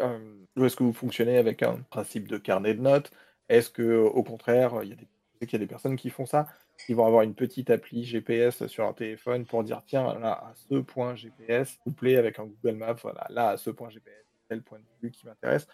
[0.61, 3.11] est-ce que vous fonctionnez avec un principe de carnet de notes
[3.53, 6.47] Est-ce que au contraire, il y a des, personnes qui font ça
[6.89, 10.53] ils vont avoir une petite appli GPS sur un téléphone pour dire tiens, là, à
[10.55, 14.61] ce point GPS, couplé avec un Google Maps, voilà, là, à ce point GPS, tel
[14.63, 15.67] point de vue qui m'intéresse.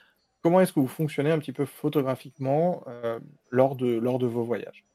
[0.43, 4.43] Comment est-ce que vous fonctionnez un petit peu photographiquement euh, lors, de, lors de vos
[4.43, 4.85] voyages?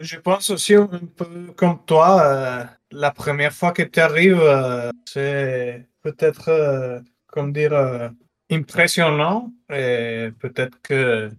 [0.00, 4.90] Je pense aussi un peu comme toi, euh, la première fois que tu arrives, euh,
[5.06, 8.10] c'est peut-être, comme dire,
[8.50, 11.30] impressionnant et peut-être que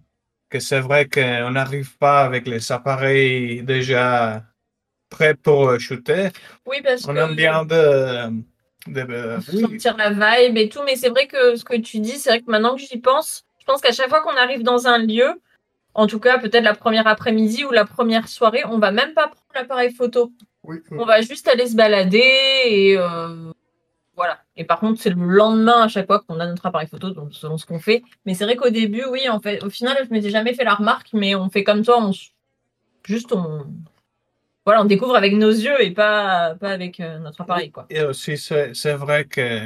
[0.48, 4.42] que c'est vrai qu'on n'arrive pas avec les appareils déjà
[5.10, 6.28] prêts pour euh, shooter.
[6.66, 7.18] Oui, parce on que...
[7.18, 8.30] aime bien de,
[8.86, 12.30] de, sentir la vibe et tout, mais c'est vrai que ce que tu dis, c'est
[12.30, 14.98] vrai que maintenant que j'y pense, je pense qu'à chaque fois qu'on arrive dans un
[14.98, 15.40] lieu,
[15.94, 19.28] en tout cas peut-être la première après-midi ou la première soirée, on va même pas
[19.28, 20.32] prendre l'appareil photo.
[20.90, 22.22] On va juste aller se balader
[22.66, 23.52] et euh,
[24.18, 24.40] voilà.
[24.56, 27.56] Et par contre, c'est le lendemain à chaque fois qu'on a notre appareil photo, selon
[27.56, 28.02] ce qu'on fait.
[28.26, 30.74] Mais c'est vrai qu'au début, oui, en fait, au final, je m'étais jamais fait la
[30.74, 32.12] remarque, mais on fait comme toi, on
[33.04, 33.64] juste on
[34.66, 37.70] voilà, on découvre avec nos yeux et pas, pas avec euh, notre appareil.
[37.70, 37.86] Quoi.
[37.88, 39.60] Et aussi, c'est vrai que,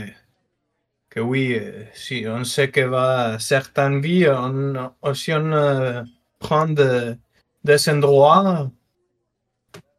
[1.10, 6.02] que oui, euh, si on sait que va certaines vies, on, aussi on euh,
[6.38, 8.70] prend des endroits,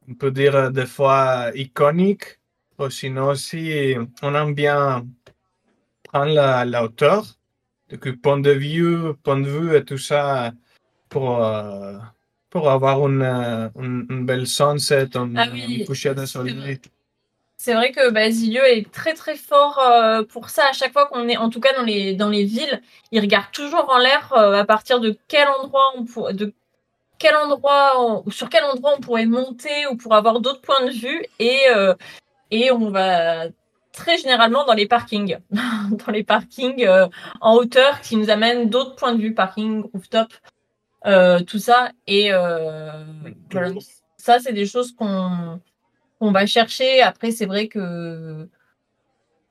[0.08, 2.40] on peut dire des fois iconiques,
[2.90, 5.06] sinon aussi, on aime bien
[6.04, 7.26] prendre la, la hauteur,
[7.90, 10.52] donc point de vue, point de vue et tout ça
[11.10, 11.98] pour, euh,
[12.50, 13.24] pour avoir une,
[13.76, 15.48] une, belle sunset, un, ah
[15.86, 16.80] coucher de soleil.
[17.58, 20.64] C'est vrai que Basilio est très très fort euh, pour ça.
[20.70, 22.82] À chaque fois qu'on est, en tout cas dans les, dans les villes,
[23.12, 26.52] il regarde toujours en l'air euh, à partir de quel endroit on pour, de
[27.20, 31.26] quel endroit, sur quel endroit on pourrait monter ou pour avoir d'autres points de vue.
[31.40, 31.62] Et,
[32.54, 33.48] et on va
[33.92, 37.08] très généralement dans les parkings, dans les parkings euh,
[37.42, 40.28] en hauteur qui nous amènent d'autres points de vue, parking, rooftop,
[41.08, 41.90] euh, tout ça.
[42.06, 42.92] Et euh,
[44.18, 45.60] ça, c'est des choses qu'on
[46.20, 47.02] va chercher.
[47.02, 48.48] Après, c'est vrai que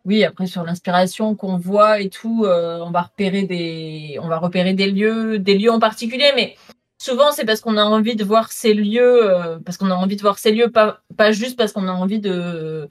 [0.05, 4.75] oui, après sur l'inspiration qu'on voit et tout, on va repérer des, on va repérer
[4.75, 6.57] des lieux, des lieux en particulier, mais
[7.03, 10.17] souvent c'est parce qu'on a envie de voir ces lieux, euh, parce qu'on a envie
[10.17, 12.89] de voir ces lieux, pas, pas juste parce qu'on a envie de,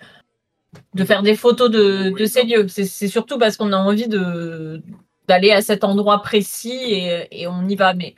[0.95, 2.67] de faire des photos de, de ces lieux.
[2.67, 4.82] C'est surtout parce qu'on a envie de
[5.28, 7.93] d'aller à cet endroit précis et, et, on y va.
[7.93, 8.15] Mais,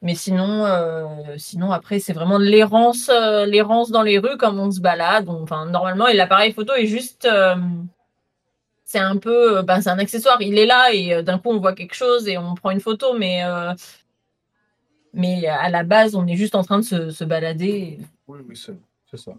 [0.00, 1.04] mais sinon, euh,
[1.36, 5.28] sinon après c'est vraiment l'errance, euh, l'errance dans les rues comme on se balade.
[5.28, 7.28] enfin normalement, l'appareil photo est juste
[8.84, 10.40] c'est un peu, ben, c'est un accessoire.
[10.40, 13.14] Il est là et d'un coup on voit quelque chose et on prend une photo,
[13.18, 13.42] mais
[15.12, 17.98] mais à la base, on est juste en train de se, se balader.
[18.26, 19.32] Oui, oui, c'est ça.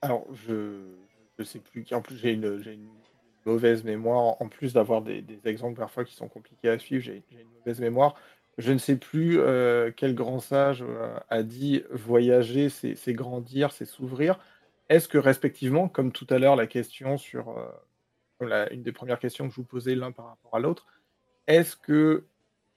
[0.00, 0.80] Alors, je
[1.38, 1.84] ne sais plus.
[1.92, 2.88] En plus, j'ai une, une,
[3.44, 4.40] mauvaise mémoire.
[4.40, 7.80] En plus d'avoir des, des, exemples parfois qui sont compliqués à suivre, j'ai une mauvaise
[7.80, 8.14] mémoire.
[8.58, 13.84] Je ne sais plus euh, quel grand sage euh, a dit voyager, c'est grandir, c'est
[13.84, 14.38] s'ouvrir.
[14.88, 17.68] Est-ce que respectivement, comme tout à l'heure, la question sur euh,
[18.40, 20.86] une des premières questions que je vous posais l'un par rapport à l'autre.
[21.46, 22.24] Est-ce que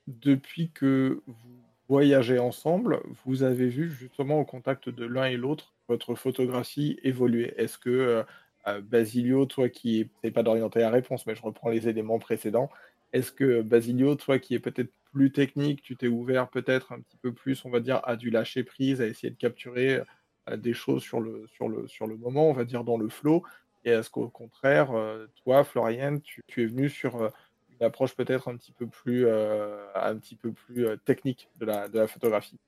[0.07, 5.73] depuis que vous voyagez ensemble, vous avez vu justement au contact de l'un et l'autre
[5.87, 7.53] votre photographie évoluer?
[7.57, 8.23] Est-ce que euh,
[8.67, 12.69] euh, Basilio, toi qui n'est pas d'orienter la réponse, mais je reprends les éléments précédents,
[13.13, 17.17] est-ce que Basilio, toi qui est peut-être plus technique, tu t'es ouvert peut-être un petit
[17.17, 20.01] peu plus, on va dire, à du lâcher prise, à essayer de capturer
[20.49, 23.09] euh, des choses sur le, sur, le, sur le moment, on va dire dans le
[23.09, 23.43] flow,
[23.83, 27.29] et est-ce qu'au contraire, euh, toi, Floriane, tu, es venu sur euh,
[27.69, 31.87] une approche peut-être un petit peu plus, euh, un petit peu plus technique de la,
[31.87, 32.59] de la photographie?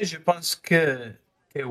[0.00, 1.12] Je pense que,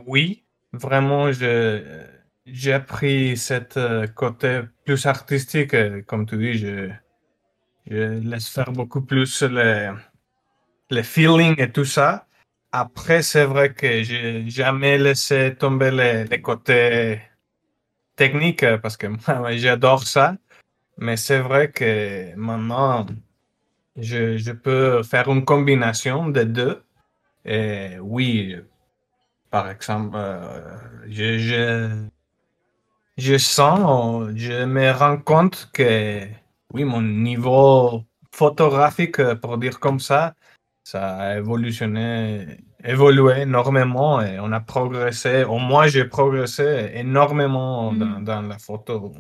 [0.06, 0.44] oui.
[0.74, 3.78] Vraiment, j'ai appris cette
[4.16, 5.76] côté plus artistique.
[6.06, 6.92] Comme tu dis, je,
[7.90, 9.92] laisse faire beaucoup plus les,
[10.90, 12.26] les feelings et tout ça.
[12.72, 17.20] Après, c'est vrai que j'ai jamais laissé tomber les, les côtés
[18.24, 19.08] technique euh, parce que
[19.40, 20.36] moi, j'adore ça.
[20.98, 23.08] Mais c'est vrai que maintenant,
[23.98, 26.84] je, je, peux faire une combinaison des deux.
[27.46, 28.56] Et oui,
[29.50, 31.60] par exemple, euh, je, je,
[33.18, 36.28] je, sens, je me rends compte que
[36.74, 40.36] oui, mon niveau photographique, pour dire comme ça,
[40.84, 45.44] ça a évolutionné, évolué énormément et on a progressé.
[45.44, 48.24] Au moins, j'ai progressé énormément dans, Mm.
[48.24, 49.14] dans la photo.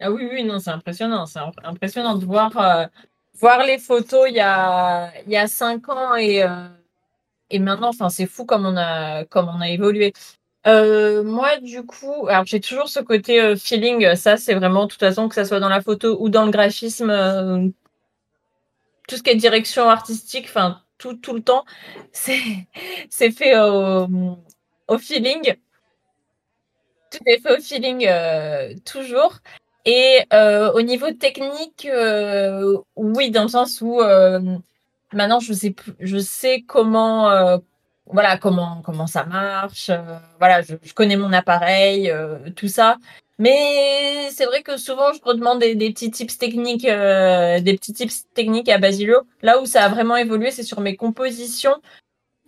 [0.00, 1.26] Ah oui, oui, non, c'est impressionnant.
[1.26, 2.86] C'est imp- impressionnant de voir, euh,
[3.40, 6.68] voir les photos il y a, il y a cinq ans et, euh,
[7.50, 10.12] et maintenant, enfin, c'est fou comme on a, comme on a évolué.
[10.66, 14.14] Euh, moi, du coup, alors j'ai toujours ce côté feeling.
[14.16, 16.50] Ça, c'est vraiment, de toute façon, que ça soit dans la photo ou dans le
[16.52, 17.72] graphisme,
[19.08, 21.64] tout ce qui est direction artistique, enfin, tout, tout le temps,
[22.12, 22.38] c'est,
[23.10, 25.56] fait au, feeling.
[27.10, 29.38] Tout est fait au feeling euh, toujours.
[29.86, 34.00] Et euh, au niveau technique, euh, oui, dans le sens où
[35.14, 37.58] maintenant je sais je sais comment,
[38.06, 39.90] voilà, comment comment ça marche.
[40.38, 42.12] voilà, je, connais mon appareil,
[42.56, 42.98] tout ça.
[43.38, 48.26] Mais c'est vrai que souvent je redemande des, petits tips techniques, euh, des petits tips
[48.34, 49.18] techniques à Basilio.
[49.42, 51.76] Là où ça a vraiment évolué, c'est sur mes compositions,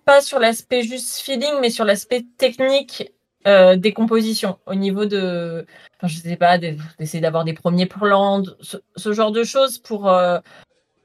[0.05, 3.13] pas sur l'aspect juste feeling, mais sur l'aspect technique
[3.47, 4.59] euh, des compositions.
[4.67, 5.65] Au niveau de,
[5.97, 10.09] enfin, je sais pas, de- d'essayer d'avoir des premiers plans, ce, genre de choses pour
[10.09, 10.41] euh,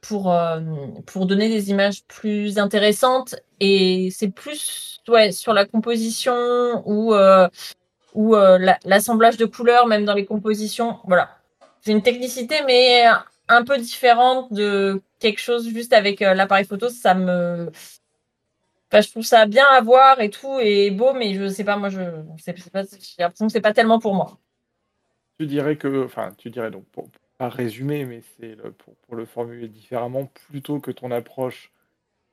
[0.02, 0.36] pour
[1.06, 3.36] pour donner des images plus intéressantes.
[3.60, 7.13] Et c'est plus ouais sur la composition ou
[8.15, 10.97] ou euh, la- l'assemblage de couleurs même dans les compositions.
[11.06, 11.38] Voilà.
[11.82, 13.06] C'est une technicité mais
[13.47, 16.89] un peu différente de quelque chose juste avec euh, l'appareil photo.
[16.89, 17.69] Ça me
[19.01, 21.89] je trouve ça bien à voir et tout, et beau, mais je sais pas, moi,
[21.89, 21.99] je
[22.45, 22.54] j'ai
[23.19, 24.38] l'impression que c'est pas tellement pour moi.
[25.39, 28.56] Tu dirais que, enfin, tu dirais donc, pour, pas résumer, mais c'est
[29.06, 31.71] pour le formuler différemment, plutôt que ton approche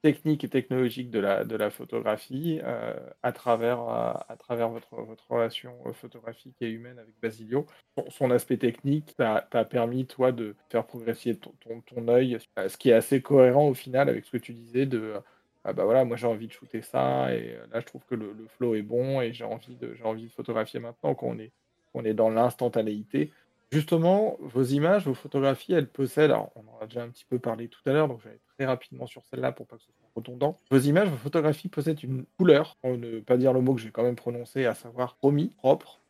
[0.02, 4.92] technique et technologique de la, de la photographie euh, à travers, à, travers votre,
[5.28, 7.66] relation euh, photographique et humaine avec Basilio.
[8.08, 11.52] Son, aspect technique t'a permis, toi, de faire progresser ton,
[11.86, 14.86] ton, œil, euh, ce qui est assez cohérent au final avec ce que tu disais
[14.86, 15.20] de euh,
[15.64, 18.16] ah bah voilà, moi j'ai envie de shooter ça, et euh, là je trouve que
[18.16, 19.94] le, le flow est bon, et j'ai envie de,
[20.34, 23.30] photographier maintenant qu'on est dans l'instantanéité.
[23.72, 27.38] Justement, vos images, vos photographies, elles possèdent, alors on en a déjà un petit peu
[27.38, 29.82] parlé tout à l'heure, donc je vais aller très rapidement sur celle-là pour pas que
[29.82, 30.60] ce soit redondant.
[30.70, 33.90] Vos images, vos photographies possèdent une couleur, pour ne pas dire le mot que j'ai
[33.90, 36.02] quand même prononcé, à savoir promis, propre.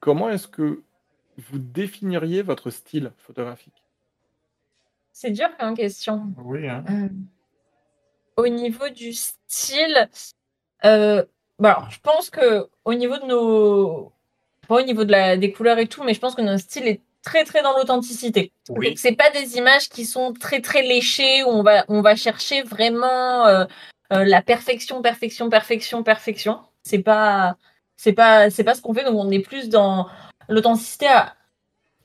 [0.00, 0.82] Comment est-ce que
[1.36, 3.84] vous définiriez votre style photographique?
[5.12, 6.34] C'est dur comme question.
[6.38, 6.84] Oui, hein.
[6.90, 7.08] Euh,
[8.36, 10.08] au niveau du style,
[10.84, 11.24] euh,
[11.60, 14.12] bon, alors, je pense que au niveau de nos,
[14.66, 16.86] pas au niveau de la, des couleurs et tout, mais je pense que notre style
[16.86, 18.52] est très très dans l'authenticité.
[18.68, 18.88] Oui.
[18.88, 22.16] Donc, C'est pas des images qui sont très très léchées où on va on va
[22.16, 23.64] chercher vraiment euh,
[24.12, 26.60] euh, la perfection, perfection, perfection, perfection.
[26.82, 27.56] C'est pas
[27.96, 29.04] c'est pas c'est pas ce qu'on fait.
[29.04, 30.08] Donc on est plus dans
[30.48, 31.34] l'authenticité à,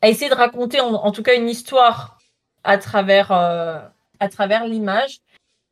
[0.01, 2.17] à essayer de raconter en, en tout cas une histoire
[2.63, 3.79] à travers euh,
[4.19, 5.19] à travers l'image.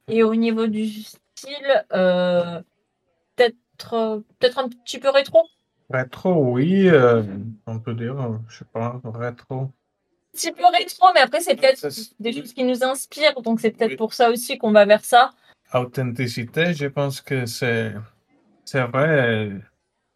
[0.07, 3.53] Et au niveau du style, peut-être
[4.39, 5.47] peut-être un petit peu rétro.
[5.89, 7.23] Rétro, oui, euh,
[7.65, 9.61] on peut dire, euh, je sais pas, rétro.
[9.61, 9.71] Un
[10.33, 13.59] petit peu rétro, mais après c'est peut-être Ça, c'est- des choses qui nous inspirent, donc
[13.59, 13.97] c'est peut-être Oui.
[13.97, 15.31] pour ça aussi qu'on va vers ça.
[15.73, 17.93] Authenticité, je pense que c'est
[18.65, 19.07] c'est vrai,
[19.49, 19.59] euh,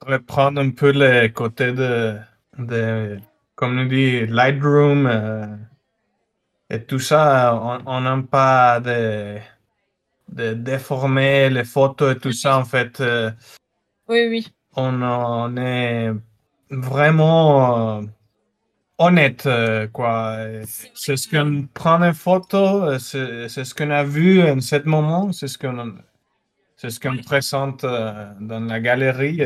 [0.05, 2.17] reprendre un peu les côtés de,
[2.59, 3.19] de
[3.55, 5.47] comme on dit, Lightroom euh,
[6.69, 9.37] et tout ça, on on n'aime pas de,
[10.29, 13.01] de déformer les photos et tout ça, en fait.
[13.01, 13.31] euh,
[14.07, 14.47] Oui, oui.
[14.75, 16.11] On, est
[16.69, 18.01] vraiment euh,
[18.97, 20.37] honnête, euh, quoi.
[20.93, 25.47] C'est ce qu'on prend en photo, c'est ce qu'on a vu en ce moment, c'est
[25.47, 25.95] ce qu'on
[26.77, 29.41] c'est ce présente euh, dans la galerie.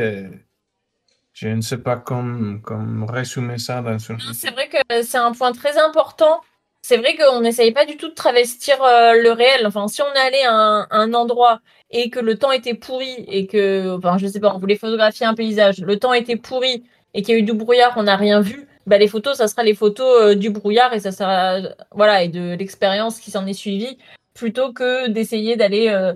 [1.32, 3.92] je ne sais pas comment, comment résumer ça dans.
[3.92, 6.40] Non, C'est vrai que c'est un point très important.
[6.80, 9.66] C'est vrai qu'on n'essaye pas du tout de travestir le réel.
[9.66, 13.46] Enfin, si on allait à un, un endroit et que le temps était pourri et
[13.46, 17.22] que, enfin, je sais pas, on voulait photographier un paysage, le temps était pourri et
[17.22, 19.62] qu'il y a eu du brouillard, on n'a rien vu, bah, les photos, ça sera
[19.62, 21.60] les photos euh, du brouillard et ça sera,
[21.92, 23.98] voilà, et de l'expérience qui s'en est suivie,
[24.34, 26.14] plutôt que d'essayer d'aller, euh,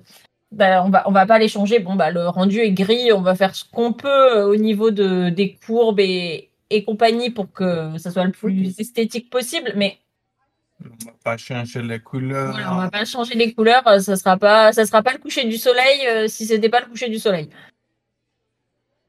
[0.53, 1.79] bah, on va, on va pas les changer.
[1.81, 4.91] Bon, bah, le rendu est gris, on va faire ce qu'on peut euh, au niveau
[4.91, 9.99] de, des courbes et, et compagnie pour que ça soit le plus esthétique possible, mais
[10.85, 12.53] On va pas changer les couleurs.
[12.53, 15.19] voilà, on va pas changer les couleurs, euh, ça sera pas, ça sera pas le
[15.19, 17.49] coucher du soleil euh, si c'était pas le coucher du soleil.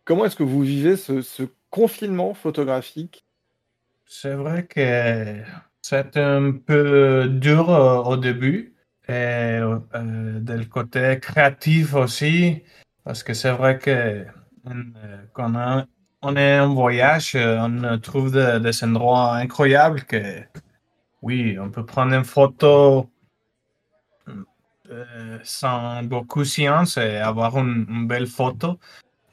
[0.06, 3.26] Comment est-ce que vous vivez ce, ce confinement photographique?
[4.06, 5.42] C'est vrai que
[5.82, 8.76] c'est un peu dur euh, au début
[9.08, 12.62] et euh, du côté créatif aussi,
[13.04, 14.26] parce que c'est vrai que euh,
[15.34, 15.86] quand on,
[16.22, 20.42] on est en voyage, on trouve de- des endroits incroyables que
[21.24, 23.10] oui, on peut prendre une photo
[24.92, 28.78] euh, sans beaucoup science et avoir une, une belle photo.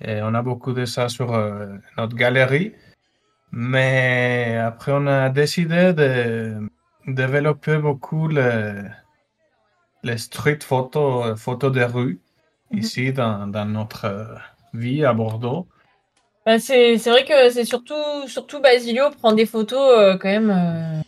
[0.00, 2.72] Et on a beaucoup de ça sur euh, notre galerie.
[3.52, 6.60] Mais après, on a décidé de
[7.06, 8.84] développer beaucoup le,
[10.04, 12.20] les street photos, photos de rue,
[12.72, 12.78] Mhm.
[12.78, 14.34] ici dans, dans notre euh,
[14.74, 15.66] vie à Bordeaux.
[16.46, 21.02] Bah, c'est vrai que c'est surtout, surtout Basilio prend des photos euh, quand même,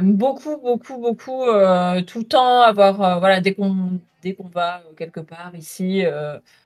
[0.00, 4.78] beaucoup, beaucoup, beaucoup, euh, tout le temps avoir, euh, voilà, dès qu'on dès qu'on va
[4.78, 6.04] euh, quelque part ici,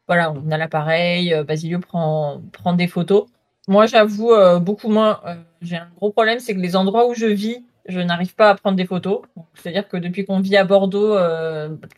[0.09, 3.27] voilà, on a l'appareil, Basilio prend, prend des photos.
[3.69, 5.21] Moi, j'avoue, beaucoup moins.
[5.61, 8.55] j'ai un gros problème, c'est que les endroits où je vis, je n'arrive pas à
[8.57, 9.23] prendre des photos.
[9.55, 11.17] C'est-à-dire que depuis qu'on vit à Bordeaux,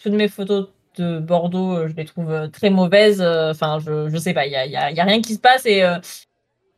[0.03, 0.69] toutes mes photos
[0.99, 3.23] de Bordeaux, je les trouve très mauvaises.
[3.23, 5.65] Enfin, je, je sais pas, il y a, y y a rien qui se passe
[5.67, 5.83] et,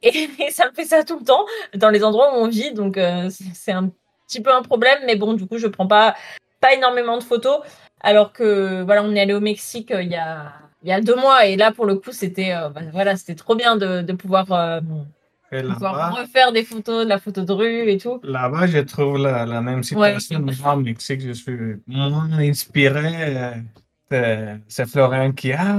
[0.03, 1.44] et, ça me fait ça tout le temps
[1.74, 2.72] dans les endroits où on vit.
[2.72, 2.99] Donc,
[3.30, 3.90] c'est un
[4.26, 4.98] petit peu un problème.
[5.06, 6.14] Mais bon, du coup, je prends pas,
[6.60, 7.60] pas énormément de photos.
[8.00, 10.52] Alors que, voilà, on est allé au Mexique euh, il y a,
[10.82, 11.46] il y a deux mois.
[11.46, 14.52] Et là, pour le coup, c'était euh, bah, voilà, c'était trop bien de, de pouvoir,
[14.52, 14.80] euh,
[15.50, 18.20] pouvoir refaire des photos, de la photo de rue et tout.
[18.22, 20.40] là-bas, je trouve la, la même situation.
[20.40, 23.54] Moi, au Mexique, je suis moins inspiré.
[24.09, 25.74] C'est c'est Florian qui, ah,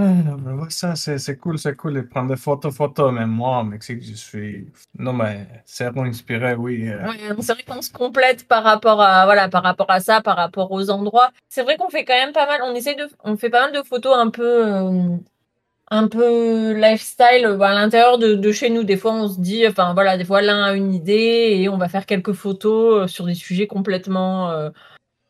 [0.67, 3.13] ça, c'est c'est cool, c'est cool, il prend des photos, photos.
[3.13, 4.67] Mais moi, au Mexique, je suis,
[4.99, 6.89] non, mais zéro inspiré, oui.
[6.89, 7.07] euh.
[7.29, 10.35] Donc c'est vrai qu'on se complète par rapport à voilà, par rapport à ça, par
[10.35, 11.31] rapport aux endroits.
[11.47, 12.59] C'est vrai qu'on fait quand même pas mal.
[12.63, 15.15] On essaie de, on fait pas mal de photos un peu, euh,
[15.89, 18.83] un peu lifestyle euh, à l'intérieur de, de chez nous.
[18.83, 21.77] Des fois, on se dit, enfin voilà, des fois l'un a une idée et on
[21.77, 24.51] va faire quelques photos euh, sur des sujets complètement,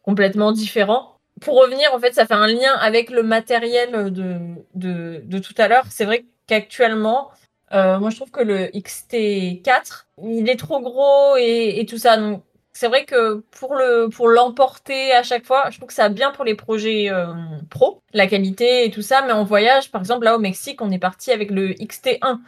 [0.02, 1.16] complètement différents.
[1.42, 4.40] Pour revenir, en fait, ça fait un lien avec le matériel de,
[4.76, 5.86] de, tout à l'heure.
[5.90, 7.32] C'est vrai qu'actuellement,
[7.74, 12.18] euh, moi, je trouve que le XT4, il est trop gros et, tout ça.
[12.18, 16.10] Donc, c'est vrai que pour le pour l'emporter à chaque fois, je trouve que ça
[16.10, 17.34] bien pour les projets euh,
[17.72, 19.24] pro, la qualité et tout ça.
[19.26, 22.40] Mais en voyage, par exemple, là au Mexique, on est parti avec le XT1,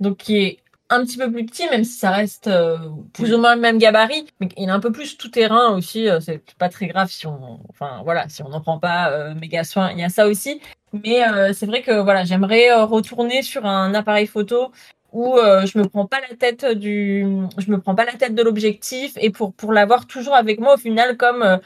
[0.00, 0.58] donc qui est
[0.90, 2.78] un petit peu plus petit, même si ça reste euh,
[3.12, 6.08] plus ou moins le même gabarit, mais il est un peu plus tout terrain aussi.
[6.08, 9.34] euh, c'est pas très grave si on, enfin voilà, si on n'en prend pas euh,
[9.34, 9.92] méga soin.
[9.92, 10.60] Il y a ça aussi.
[11.04, 11.20] Mais
[11.52, 14.72] c'est vrai que voilà, j'aimerais retourner sur un appareil photo
[15.12, 17.26] où je me prends pas la tête du,
[17.58, 20.74] je me prends pas la tête de l'objectif et pour pour l'avoir toujours avec moi
[20.74, 21.60] au final comme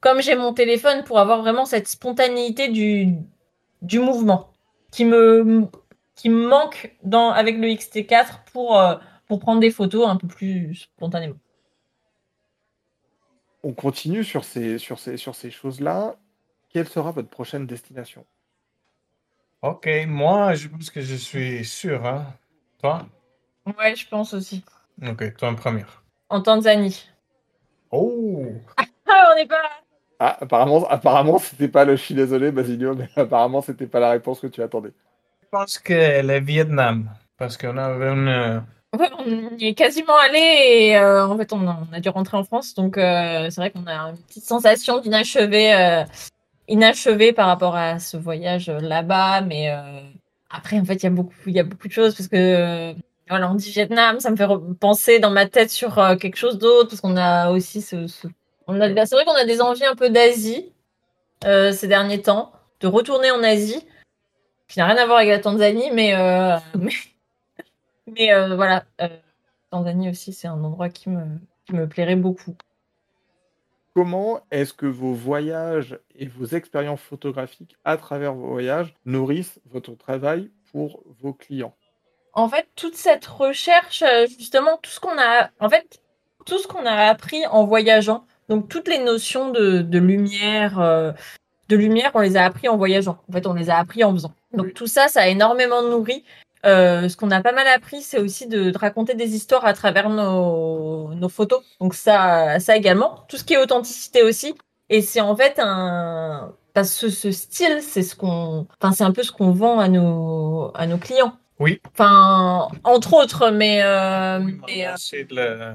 [0.00, 3.14] comme j'ai mon téléphone pour avoir vraiment cette spontanéité du
[3.82, 4.50] du mouvement
[4.90, 5.68] qui me
[6.16, 8.96] qui me manque dans avec le XT4 pour euh,
[9.28, 11.36] pour prendre des photos un peu plus spontanément.
[13.62, 16.16] On continue sur ces, sur ces, sur ces choses-là.
[16.70, 18.24] Quelle sera votre prochaine destination?
[19.62, 22.26] Ok, moi, je pense que je suis sûr, hein.
[22.80, 23.06] Toi?
[23.78, 24.64] Ouais, je pense aussi.
[25.02, 26.04] Ok, toi en première.
[26.28, 27.08] En Tanzanie.
[27.90, 28.46] Oh!
[28.76, 29.62] Ah, on n'est pas.
[30.18, 31.96] Ah, apparemment, apparemment c'était pas le.
[31.96, 34.92] Je suis désolé, Basilio, mais apparemment, c'était pas la réponse que tu attendais.
[35.46, 38.62] Je pense que le Vietnam, parce qu'on avait une...
[38.92, 42.74] on y est quasiment allé et euh, en fait on a, dû rentrer en France
[42.74, 46.02] donc euh, c'est vrai qu'on a une petite sensation d'inachevé euh,
[46.66, 49.72] inachevé par rapport à ce voyage là-bas mais
[50.50, 52.92] après en fait il y a beaucoup y a beaucoup de choses parce que
[53.28, 54.48] voilà on dit Vietnam ça me fait
[54.80, 57.86] penser dans ma tête sur quelque chose d'autre parce qu'on a aussi
[58.66, 60.72] on a c'est vrai qu'on a des envies un peu d'Asie
[61.44, 63.86] ces derniers temps de retourner en Asie
[64.68, 66.92] qui n'a rien à voir avec la Tanzanie mais euh, mais
[68.06, 69.08] mais euh, voilà, euh,
[69.70, 71.24] Tanzanie aussi, c'est un endroit qui me,
[71.66, 72.54] qui me plairait beaucoup.
[73.94, 79.94] Comment est-ce que vos voyages et vos expériences photographiques à travers vos voyages nourrissent votre
[79.96, 81.74] travail pour vos clients?
[82.34, 86.02] En fait, toute cette recherche, euh, justement, tout ce qu'on a, en fait,
[86.44, 91.12] tout ce qu'on a appris en voyageant, donc toutes les notions de, de lumière, euh,
[91.68, 93.18] de lumière, on les a appris en voyageant.
[93.28, 94.32] En fait, on les a appris en faisant.
[94.52, 94.72] Donc Oui.
[94.74, 96.24] tout ça, ça a énormément nourri.
[96.64, 99.72] Euh, ce qu'on a pas mal appris, c'est aussi de, de raconter des histoires à
[99.72, 101.62] travers nos, nos photos.
[101.80, 103.24] Donc ça, ça également.
[103.28, 104.54] Tout ce qui est authenticité aussi.
[104.88, 109.12] Et c'est en fait un, parce que ce style, c'est ce qu'on, enfin c'est un
[109.12, 111.36] peu ce qu'on vend à nos, à nos clients.
[111.58, 111.80] Oui.
[111.92, 115.74] Enfin, entre autres, mais, euh, Oui, mais, maintenant, c'est le-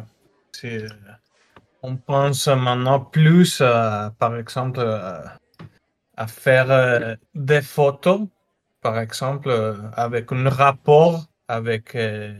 [0.63, 0.87] euh,
[1.83, 5.19] on pense maintenant plus, à, par exemple, euh,
[6.21, 8.21] à faire euh, des photos,
[8.81, 12.33] par exemple, euh, avec un rapport avec euh,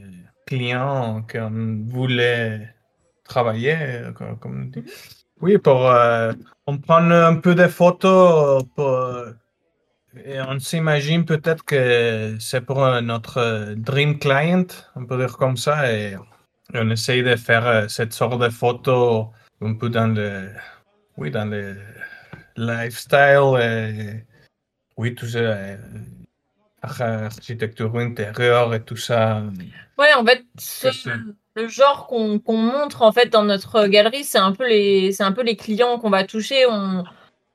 [0.45, 2.69] client qu'on voulait
[3.23, 4.85] travailler, euh, comme, comme on dit.
[5.41, 6.31] Oui, pour euh,
[6.67, 8.93] on prend un peu de photos pour,
[10.25, 15.91] et on s'imagine peut-être que c'est pour notre dream client, on peut dire comme ça,
[15.91, 16.15] et
[16.75, 19.27] on essaye de faire cette sorte de photos
[19.61, 20.51] un peu dans le,
[21.17, 21.77] oui, dans le,
[22.57, 24.25] lifestyle et
[24.97, 25.77] oui, tout ça, euh,
[26.81, 29.43] ar- architecture intérieure et tout ça.
[29.97, 30.43] Ouais, en fait,
[31.55, 35.23] le genre qu'on qu'on montre en fait dans notre galerie, c'est un peu les, c'est
[35.23, 36.65] un peu les clients qu'on va toucher.
[36.67, 37.03] On,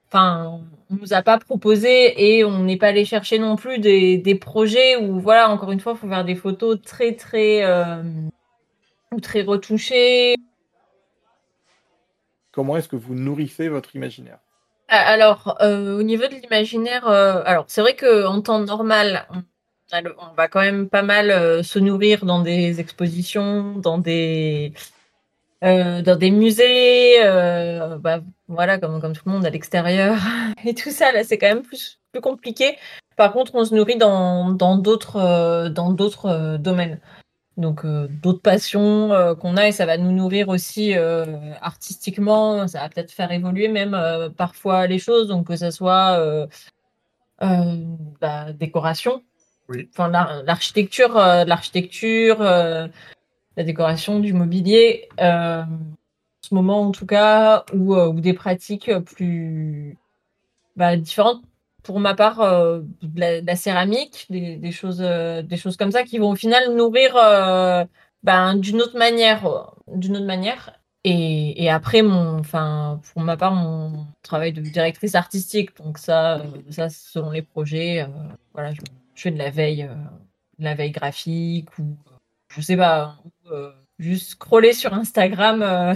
[0.08, 4.18] enfin, on nous a pas proposé et on n'est pas allé chercher non plus des,
[4.18, 8.02] des projets où voilà, encore une fois, il faut faire des photos très très euh,
[9.12, 10.36] ou très retouchées.
[12.52, 14.38] Comment est-ce que vous nourrissez votre imaginaire?
[14.88, 19.26] Alors, euh, au niveau de l'imaginaire, euh, alors c'est vrai que en temps normal,
[19.92, 24.72] on, va quand même pas mal euh, se nourrir dans des expositions, dans des
[25.62, 27.18] dans des musées,
[28.00, 30.16] bah, voilà, comme tout le monde à l'extérieur
[30.64, 31.10] et tout ça.
[31.10, 32.76] Là, c'est quand même plus plus compliqué.
[33.16, 37.00] Par contre, on se nourrit dans d'autres dans d'autres domaines.
[37.56, 41.24] Donc euh, d'autres passions euh, qu'on a et ça va nous nourrir aussi euh,
[41.62, 43.96] artistiquement, ça va peut-être faire évoluer même
[44.36, 46.46] parfois les choses, donc que ça soit euh,
[48.20, 49.22] bah, décoration,
[49.70, 49.88] Oui.
[49.90, 52.90] enfin l'ar- l'architecture, l'architecture, la
[53.56, 55.66] décoration du mobilier, en
[56.42, 59.96] ce moment en tout cas, ou, ou des pratiques plus
[60.76, 61.42] bah, différentes.
[61.86, 65.76] Pour ma part, euh, de la, de la céramique, des, des choses, euh, des choses
[65.76, 67.84] comme ça qui vont au final nourrir euh,
[68.24, 70.80] ben, d'une autre manière, d'une autre manière.
[71.04, 76.42] Et, et après, mon, enfin, pour ma part, mon travail de directrice artistique, donc ça,
[76.70, 78.04] ça selon les projets,
[78.52, 78.80] voilà, je,
[79.14, 79.88] je fais de la veille,
[80.58, 81.96] de la veille graphique ou
[82.48, 83.70] je sais pas, ou, euh,
[84.00, 85.94] juste scroller sur Instagram,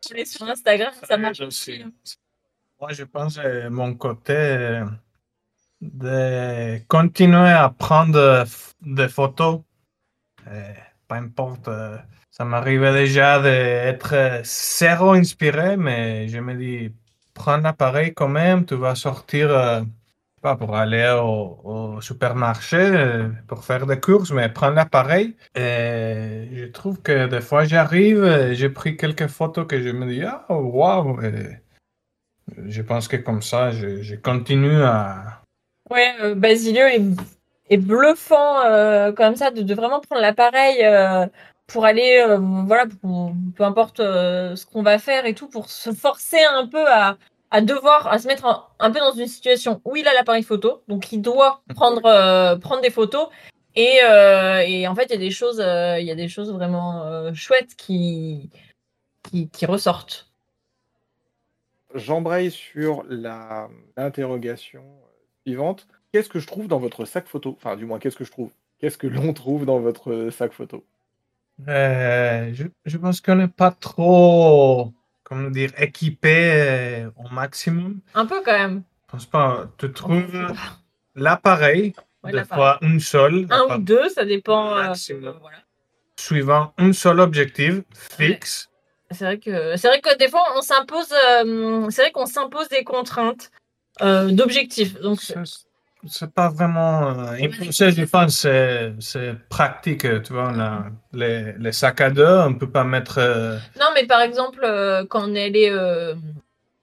[0.00, 1.82] scroller sur Instagram, ça marche aussi.
[1.84, 1.92] hein.
[2.80, 4.82] Moi, je pense que mon côté
[5.80, 8.44] de continuer à prendre
[8.82, 9.60] des photos,
[10.48, 10.72] euh,
[11.10, 11.98] peu importe, euh,
[12.30, 16.94] ça m'arrivait déjà d'être euh, zéro inspiré, mais je me dis,
[17.34, 19.82] prends l'appareil quand même, tu vas sortir, euh,
[20.42, 25.36] pas pour aller au, supermarché, pour faire des courses, mais prends l'appareil.
[25.54, 30.22] Et je trouve que des fois j'arrive, j'ai pris quelques photos que je me dis,
[30.24, 31.20] ah, waouh!
[31.22, 31.60] et
[32.66, 35.42] Je pense que comme ça, je continue à.
[35.90, 37.02] Ouais, euh, Basilio est,
[37.70, 41.26] est bluffant euh, comme ça, de, de vraiment prendre l'appareil euh,
[41.66, 45.68] pour aller, euh, voilà, pour- peu importe euh, ce qu'on va faire et tout, pour
[45.68, 47.16] se forcer un peu à,
[47.50, 50.42] à devoir, à se mettre un, un peu dans une situation où il a l'appareil
[50.44, 53.28] photo, donc il doit prendre, euh, prendre des photos.
[53.76, 56.28] Et, euh, et en fait, il y a des choses, euh, il y a des
[56.28, 58.50] choses vraiment euh, chouettes qui,
[59.28, 60.28] qui, qui ressortent.
[61.94, 64.84] J'embraye sur la- l'interrogation
[65.46, 65.86] suivante.
[66.12, 67.56] Qu'est-ce que je trouve dans votre sac photo?
[67.56, 68.50] Enfin, du moins, qu'est-ce que je trouve?
[68.78, 70.84] Qu'est-ce que l'on trouve dans votre sac photo?
[71.68, 74.92] Euh, je, je pense qu'on n'est pas trop,
[75.24, 78.00] comment dire, équipé euh, au maximum.
[78.14, 78.82] Un peu quand même.
[79.06, 79.66] Je pense pas.
[79.78, 80.52] Tu trouves
[81.14, 84.76] l'appareil, Ouais, des fois une seule, Un ou deux, ça dépend.
[84.76, 85.38] euh, Maximum.
[85.40, 85.56] voilà.
[86.16, 88.68] suivant un seul objectif fixe.
[89.10, 92.68] C'est vrai que c'est vrai que des fois on s'impose, euh, c'est vrai qu'on s'impose
[92.68, 93.50] des contraintes
[94.02, 95.00] euh, d'objectifs.
[95.00, 95.20] Donc
[96.06, 97.36] C'est pas vraiment euh,
[98.06, 100.06] pense, c'est c'est pratique.
[100.22, 103.18] Tu vois, on a les, les sacs à dos, on peut pas mettre.
[103.18, 106.14] euh, non, mais par exemple euh, quand on est allé euh,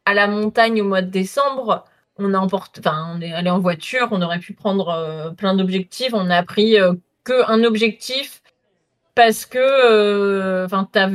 [0.05, 1.83] à la montagne au mois de décembre,
[2.17, 5.55] on a emporté, enfin on est allé en voiture, on aurait pu prendre euh, plein
[5.55, 6.93] d'objectifs, on a pris euh,
[7.23, 8.41] que un objectif
[9.17, 11.09] parce que euh, enfin tu as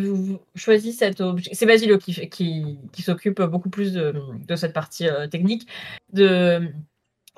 [0.57, 1.57] choisi cet objectif.
[1.57, 4.12] C'est Basilio qui qui, s'occupe beaucoup plus de,
[4.57, 5.68] cette partie euh, technique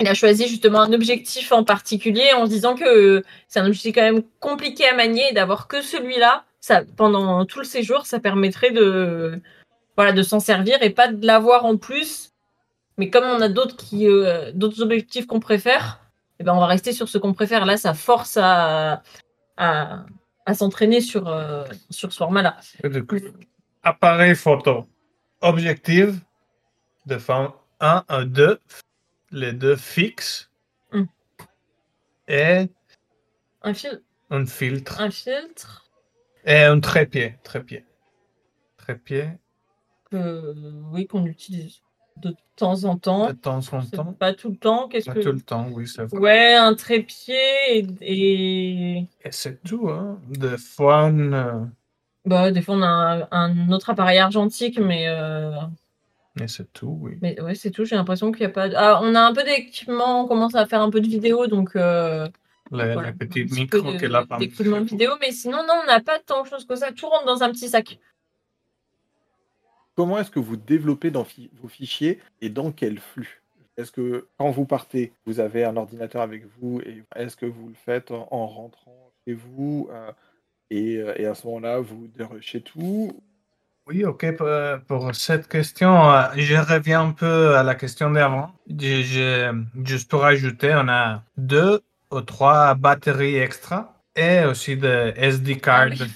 [0.00, 3.94] il a choisi justement un objectif en particulier en se disant que c'est un objectif
[3.94, 8.18] quand même compliqué à manier et d'avoir que celui-là, ça pendant tout le séjour, ça
[8.18, 9.40] permettrait de
[9.96, 12.30] voilà de s'en servir et pas de l'avoir en plus.
[12.98, 16.00] Mais comme on a d'autres qui euh, d'autres objectifs qu'on préfère,
[16.40, 17.66] eh ben on va rester sur ce qu'on préfère.
[17.66, 19.02] Là, ça force à,
[20.46, 22.58] à s'entraîner sur euh, sur ce format-là.
[23.82, 24.86] Appareil photo,
[25.40, 26.10] objectif,
[27.06, 28.60] de forme 1 à 2,
[29.30, 30.50] les deux fixes,
[30.92, 31.04] Mm.
[32.28, 32.68] et
[33.62, 35.90] Un fil, un filtre, un filtre
[36.44, 37.36] et un trépied.
[37.42, 37.84] Trépied.
[38.76, 39.30] Trépied,
[40.10, 40.54] que
[40.92, 41.80] oui qu'on utilise
[42.16, 43.28] de temps en temps.
[43.28, 44.12] de temps en C'est temps.
[44.12, 44.88] Pas tout le temps.
[44.88, 46.18] Qu'est-ce Pas que tout le temps, oui, c'est vrai.
[46.18, 47.34] Ouais, un trépied
[47.70, 50.20] et, et- Et c'est tout, hein.
[50.28, 51.64] Des fois, on, euh,
[52.24, 55.50] bah des fois on a un, un autre appareil argentique, mais euh,
[56.40, 57.18] et c'est tout, oui.
[57.20, 57.84] mais ouais c'est tout.
[57.84, 58.68] J'ai l'impression qu'il y a pas.
[58.76, 61.76] Ah, on a un peu d'équipement, on commence à faire un peu de vidéo, donc
[61.76, 62.26] euh,
[62.72, 65.58] Les, voilà, les petits un petit peu micros de- qu'elle a d'équipement vidéo, mais sinon
[65.68, 66.92] non, on n'a pas tant de choses que ça.
[66.92, 67.98] Tout rentre dans un petit sac.
[69.96, 73.42] Comment est-ce que vous développez dans fi- vos fichiers et dans quel flux?
[73.76, 77.68] Est-ce que quand vous partez, vous avez un ordinateur avec vous et est-ce que vous
[77.68, 80.12] le faites en, en rentrant chez vous euh,
[80.70, 82.08] et, euh, et à ce moment-là, vous
[82.40, 83.12] chez tout?
[83.86, 84.36] Oui, ok.
[84.36, 84.48] Pour,
[84.86, 88.52] pour cette question, euh, je reviens un peu à la question d'avant.
[88.68, 91.80] Je- je- juste pour ajouter, on a deux
[92.10, 95.88] ou trois batteries extra et aussi des SD cards.
[95.90, 96.10] Ah oui.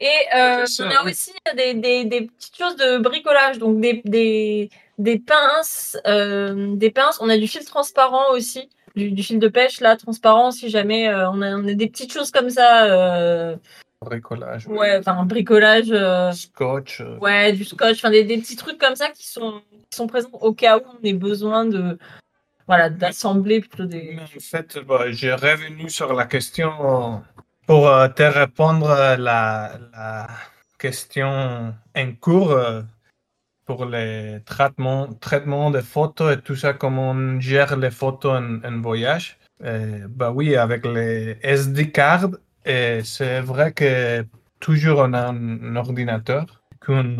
[0.00, 1.10] Et euh, ça, on a oui.
[1.10, 6.90] aussi des, des, des petites choses de bricolage, donc des, des, des pinces, euh, des
[6.90, 7.18] pinces.
[7.20, 11.08] On a du fil transparent aussi, du, du fil de pêche là, transparent si jamais
[11.08, 13.56] euh, on, a, on a des petites choses comme ça.
[14.00, 14.68] Bricolage.
[14.68, 15.92] ouais, enfin bricolage.
[16.32, 17.02] Scotch.
[17.20, 20.30] Ouais, du scotch, enfin des, des petits trucs comme ça qui sont, qui sont présents
[20.32, 21.98] au cas où on ait besoin de
[22.68, 24.12] voilà d'assembler plutôt des.
[24.14, 27.22] Mais En fait, bah, j'ai revenu sur la question
[27.68, 30.26] pour euh, te répondre à la,
[30.78, 32.80] question en cours euh,
[33.66, 38.80] pour les traitements, traitements de photos et tout ça, comment on gère les photos en,
[38.80, 39.38] voyage.
[39.64, 42.30] Euh, bah oui, avec les SD cards,
[42.64, 44.24] c'est vrai que
[44.60, 47.18] toujours on a un, ordinateur qu'on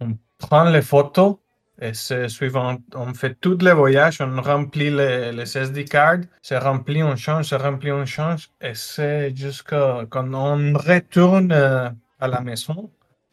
[0.00, 1.36] on prend les photos
[1.84, 6.58] et c'est suivant, on fait tous les voyages, on remplit les, les SD cards, c'est
[6.58, 12.26] rempli, on change, c'est rempli, on change, et c'est jusqu'à quand on retourne euh, à
[12.28, 12.90] la maison,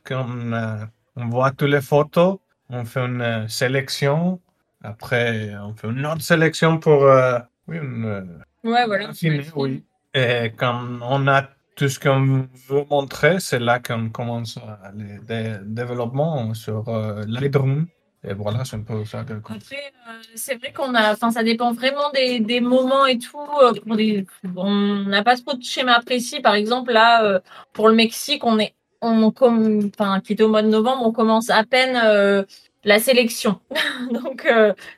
[0.08, 0.86] qu'on euh,
[1.16, 2.40] on voit toutes les photos,
[2.70, 4.40] on fait une euh, sélection,
[4.84, 9.10] après on fait une autre sélection pour euh, oui, une, Ouais, voilà.
[9.56, 9.84] oui.
[10.14, 14.60] Et quand on a tout ce qu'on veut montrer, c'est là qu'on commence
[14.96, 17.88] les dé- développements sur euh, Lightroom.
[18.24, 19.20] Et voilà, c'est un peu ça.
[19.22, 23.40] Après, euh, c'est vrai qu'on a, enfin, ça dépend vraiment des, des moments et tout.
[23.64, 24.72] euh, pour des- on
[25.06, 26.40] n'a pas trop de schéma précis.
[26.40, 27.40] Par exemple, là, euh,
[27.74, 31.64] pour le Mexique, on est, on enfin, qui au mois de novembre, on commence à
[31.64, 32.44] peine euh,
[32.84, 33.60] la sélection.
[34.12, 34.48] Donc,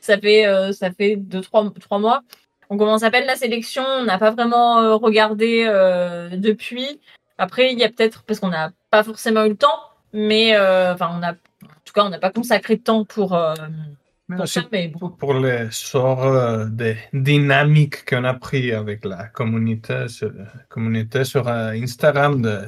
[0.01, 2.21] ça fait, ça fait deux, trois, trois mois.
[2.69, 3.83] On commence à peine la sélection.
[3.85, 5.63] On n'a pas vraiment regardé
[6.33, 6.99] depuis.
[7.37, 9.79] Après, il y a peut-être parce qu'on n'a pas forcément eu le temps,
[10.13, 11.33] mais enfin, on a,
[11.93, 13.33] tout cas, on n'a pas consacré de temps pour.
[13.33, 13.53] euh,
[14.27, 15.09] Mais pour ça, mais bon.
[15.09, 20.31] pour, les sorts euh, de dynamiques qu'on a pris avec la communauté sur,
[20.69, 22.59] communauté sur euh, Instagram, de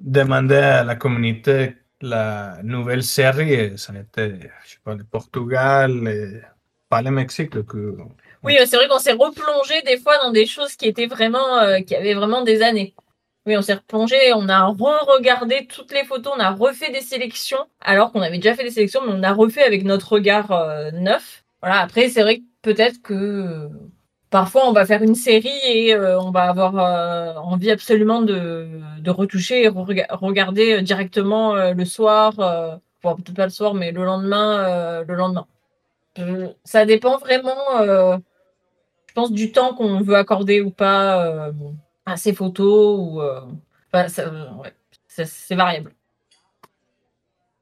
[0.00, 3.78] demander à la communauté la nouvelle série.
[3.78, 6.42] Ça était, je sais pas, le Portugal, et
[6.88, 7.64] pas le Mexique.
[7.64, 7.96] Que,
[8.42, 11.58] Oui, euh, c'est vrai qu'on s'est replongé des fois dans des choses qui étaient vraiment,
[11.58, 12.94] euh, qui avaient vraiment des années.
[13.46, 17.64] Oui, on s'est replongé, on a re-regardé toutes les photos, on a refait des sélections,
[17.80, 20.90] alors qu'on avait déjà fait des sélections, mais on a refait avec notre regard euh,
[20.90, 21.44] neuf.
[21.62, 21.78] Voilà.
[21.80, 23.68] Après, c'est vrai que peut-être que euh,
[24.30, 26.74] parfois on va faire une série et euh, on va avoir
[27.46, 28.68] envie absolument de,
[29.06, 32.32] retoucher et re- regarder directement le soir,
[33.02, 35.46] bon, peut-être pas le soir, mais le lendemain, le lendemain.
[36.64, 37.54] Ça dépend vraiment.
[37.82, 41.52] je pense, du temps qu'on veut accorder ou pas
[42.06, 42.98] à ces photos.
[42.98, 43.42] Ou, euh,
[43.92, 44.72] enfin, euh, ouais,
[45.08, 45.92] c'est variable.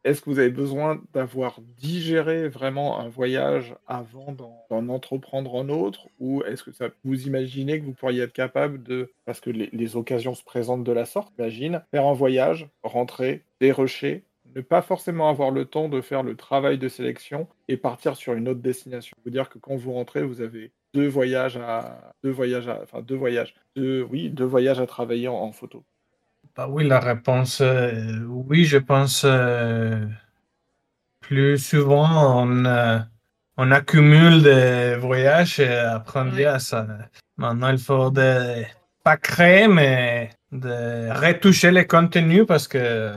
[0.05, 6.09] Est-ce que vous avez besoin d'avoir digéré vraiment un voyage avant d'en entreprendre un autre?
[6.21, 9.97] Ou est-ce que ça, vous imaginez que vous pourriez être capable de, parce que les,
[9.97, 14.25] occasions se présentent de la sorte, imagine, faire un voyage, rentrer, dérusher,
[14.55, 18.35] ne pas forcément avoir le temps de faire le travail de sélection et partir sur
[18.35, 19.17] une autre destination?
[19.25, 23.03] Vous dire que quand vous rentrez, vous avez deux voyages à, deux voyages à, enfin
[23.03, 25.85] deux voyages, deux, oui, deux voyages à travailler en, en photo.
[26.57, 30.07] Bah oui, la réponse, euh, oui, je pense euh,
[31.21, 32.99] plus souvent on, euh,
[33.57, 36.45] on accumule des voyages et après on dit, Oui.
[36.45, 36.87] ah, ça,
[37.37, 38.63] maintenant il faut de,
[39.03, 43.13] pas créer, mais de retoucher les contenus parce que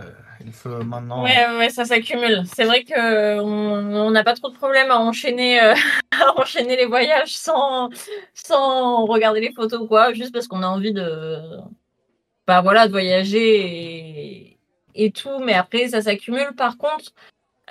[0.45, 1.23] il faut maintenant.
[1.23, 2.43] Ouais, ouais, ça s'accumule.
[2.53, 5.73] C'est vrai que on on n'a pas trop de problème à enchaîner, euh,
[6.11, 7.89] à enchaîner les voyages sans,
[8.33, 11.37] sans regarder les photos quoi, juste parce qu'on a envie de,
[12.45, 14.57] bah voilà, de voyager
[14.95, 15.39] et, tout.
[15.39, 16.53] Mais après, ça s'accumule.
[16.55, 17.11] Par contre,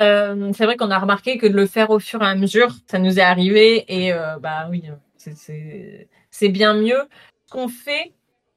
[0.00, 2.74] euh, c'est vrai qu'on a remarqué que de le faire au fur et à mesure,
[2.86, 4.84] ça nous est arrivé et euh, bah oui,
[5.16, 7.08] c'est bien mieux.
[7.46, 8.12] Ce qu'on fait,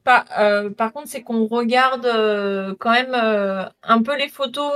[0.10, 4.72] par, euh, par contre, c'est qu'on regarde euh, quand même euh, un peu les photos,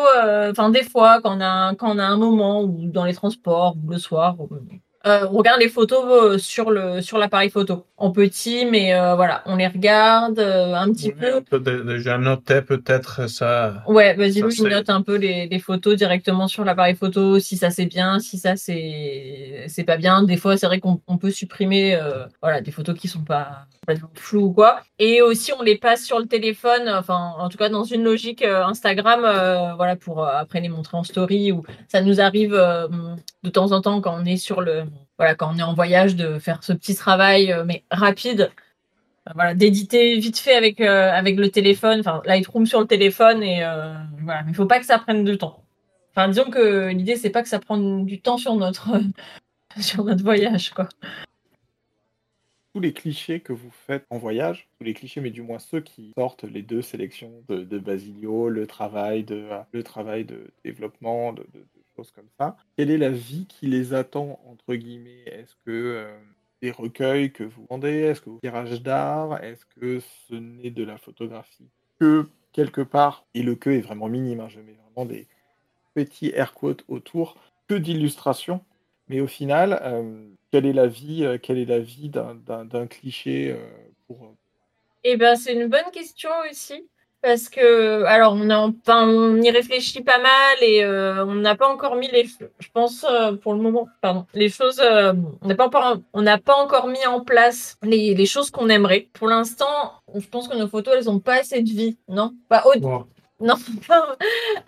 [0.52, 3.16] enfin des fois quand on a un, quand on a un moment ou dans les
[3.16, 4.36] transports ou le soir,
[5.06, 9.68] on regarde les photos sur le sur l'appareil photo en petit, mais voilà, on les
[9.68, 11.36] regarde un petit Oui, peu.
[11.38, 13.84] on peut dé- déjà noter peut-être ça.
[13.88, 17.58] Ouais, vas-y, Louis, c'est- note un peu les, les photos directement sur l'appareil photo, si
[17.58, 20.24] ça c'est bien, si ça c'est c'est pas bien.
[20.24, 22.00] Des fois, c'est vrai qu'on on peut supprimer
[22.42, 23.66] voilà, des photos qui sont pas
[24.16, 24.82] flou ou quoi.
[25.00, 28.44] Et aussi, on les passe sur le téléphone, enfin, en tout cas, dans une logique
[28.44, 32.52] euh, Instagram, euh, voilà, pour euh, après les montrer en story ou ça nous arrive
[32.52, 34.84] de temps en temps quand on est sur le,
[35.18, 38.52] voilà, quand on est en voyage de faire ce petit travail, mais rapide.
[39.36, 43.62] Voilà, d'éditer vite fait avec, avec le téléphone, enfin Lightroom sur le téléphone et
[44.22, 45.64] voilà, mais il faut pas que ça prenne du temps.
[46.12, 48.90] Enfin, disons que l'idée c'est pas que ça prenne du temps sur notre
[49.80, 50.90] sur notre voyage quoi.
[52.74, 55.82] Tous les clichés que vous faites en voyage, tous les clichés, mais du moins ceux
[55.82, 59.48] qui sortent les deux sélections de, Basilio, le travail de,
[60.64, 61.46] développement, de
[61.96, 65.24] choses comme ça, quelle est la vie qui les attend, entre guillemets?
[65.28, 66.18] Est-ce que euh,
[66.62, 67.90] des recueils que vous vendez?
[67.90, 69.44] Est-ce que vous tirage d'art?
[69.44, 71.70] Est-ce que ce n'est de la photographie
[72.00, 75.28] que quelque part, et le que est vraiment minime, hein, je mets vraiment des
[75.94, 78.64] petits air quotes autour, que d'illustrations
[79.08, 82.66] mais au final, euh, quelle est la vie, euh, quelle est la vie d'un- d'un
[82.66, 83.58] d'un cliché euh,
[84.08, 84.36] pour euh,
[85.04, 86.88] Eh ben, c'est une bonne question aussi.
[87.22, 91.56] Parce que, alors, on, a, enfin, on y réfléchit pas mal et euh, on n'a
[91.56, 95.48] pas encore mis les, je pense, euh, pour le moment, pardon, les choses, euh, on
[95.48, 99.08] n'a pas, encore- on n'a pas encore mis en place les, les choses qu'on aimerait.
[99.14, 102.34] Pour l'instant, je pense que nos photos, elles ont pas assez de vie, non?
[102.50, 103.08] Bah, au, Wow.
[103.40, 103.56] non,
[103.88, 104.18] pas-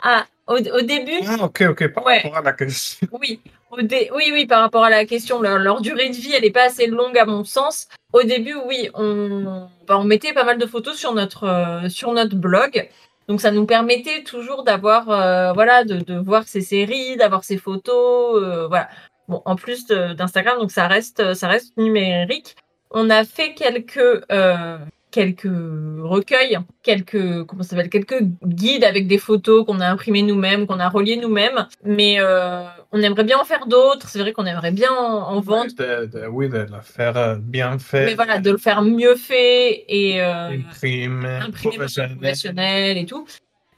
[0.01, 2.17] ah, au, au début, Ah, ok, ok, par Ouais.
[2.19, 3.07] rapport à la question.
[3.19, 3.39] oui,
[3.71, 6.43] au dé- oui, oui, par rapport à la question, leur, leur durée de vie, elle
[6.43, 7.87] n'est pas assez longue à mon sens.
[8.13, 12.11] Au début, oui, on, bah, on mettait pas mal de photos sur notre, euh, sur
[12.13, 12.87] notre blog.
[13.27, 17.57] Donc ça nous permettait toujours d'avoir, euh, voilà, de, de voir ces séries, d'avoir ces
[17.57, 18.87] photos, euh, voilà.
[19.27, 22.55] Bon, en plus d'Instagram, donc ça reste, ça reste numérique.
[22.91, 24.23] On a fait quelques,
[25.15, 25.49] quelques
[26.13, 30.81] recueils, quelques, comment ça s'appelle, quelques guides avec des photos qu'on a imprimées nous-mêmes, qu'on
[30.81, 31.67] a reliées nous-mêmes.
[31.85, 34.09] Mais euh, on aimerait bien en faire d'autres.
[34.09, 35.71] C'est vrai qu'on aimerait bien en, en vendre.
[35.77, 38.05] De- de- oui, de la faire euh, bien fait.
[38.07, 42.17] Mais voilà, de le faire mieux fait et euh, imprimer professionnel.
[42.17, 43.25] professionnel et tout.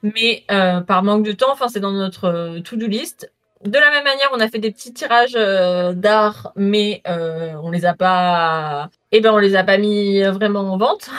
[0.01, 3.31] Mais euh, par manque de temps, enfin c'est dans notre to-do list.
[3.67, 7.69] De la même manière, on a fait des petits tirages euh, d'art, mais euh, on
[7.69, 8.89] les a pas.
[9.11, 11.09] Eh ben, on les a pas mis vraiment en vente.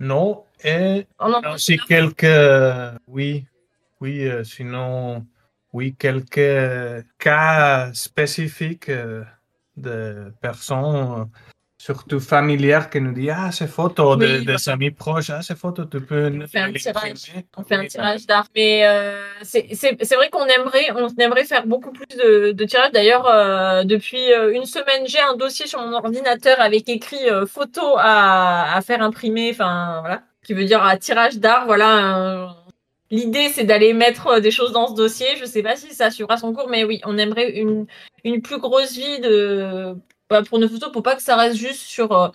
[0.00, 2.26] Non, et en- aussi quelques,
[3.06, 3.46] oui,
[4.00, 5.24] oui, euh, sinon,
[5.72, 9.22] oui, quelques cas spécifiques euh,
[9.76, 11.24] de personnes, euh,
[11.88, 14.72] surtout familières, qui nous disent, ah, ces photos de, Oui, des voilà.
[14.74, 17.32] amis proches, ah, ces photos, tu peux nous fait un tirage.
[17.56, 18.46] On fait un tirage d'art.
[18.54, 22.92] Mais euh, c'est vrai qu'on aimerait, on aimerait faire beaucoup plus de, de tirages.
[22.92, 27.46] D'ailleurs, euh, depuis euh, une semaine, j'ai un dossier sur mon ordinateur avec écrit euh,
[27.46, 29.48] photo à, à faire imprimer.
[29.52, 30.22] Enfin, voilà.
[30.44, 31.64] Qui veut dire à tirage d'art.
[31.66, 31.90] Voilà.
[32.18, 32.46] euh,
[33.10, 35.28] L'idée, c'est d'aller mettre des choses dans ce dossier.
[35.40, 37.86] Je sais pas si ça suivra son cours, mais oui, on aimerait une,
[38.22, 39.94] une plus grosse vie de,
[40.30, 42.28] bah, pour nos photos pour pas que ça reste juste sur, euh,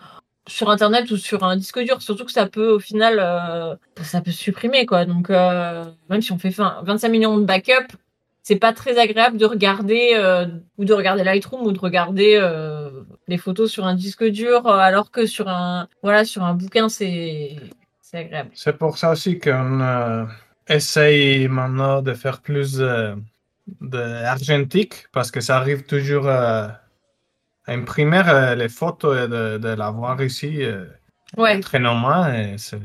[0.47, 2.01] sur Internet ou sur un disque dur.
[2.01, 5.05] Surtout que ça peut, au final, euh, ça peut supprimer, quoi.
[5.05, 7.95] Donc, euh, même si on fait 20 25 millions de backups,
[8.41, 10.17] c'est pas très agréable de regarder
[10.77, 12.41] ou de regarder Lightroom ou de regarder
[13.29, 17.55] les photos sur un disque dur alors que sur un voilà sur un bouquin c'est
[18.01, 18.49] c'est agréable.
[18.53, 19.79] C'est pour ça aussi qu'on
[20.67, 23.15] essaye maintenant de faire plus euh,
[23.81, 26.81] de argentique parce que ça arrive toujours à
[27.67, 30.85] imprimer euh, les photos et de, de l'avoir ici euh,
[31.37, 31.59] Ouais.
[31.61, 32.77] très normal et ça-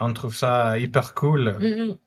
[0.00, 1.56] on trouve ça hyper cool.
[1.60, 1.98] Mm, mm.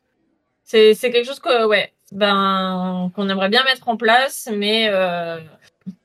[0.64, 5.40] C'est quelque chose que ouais ben qu'on aimerait bien mettre en place mais euh,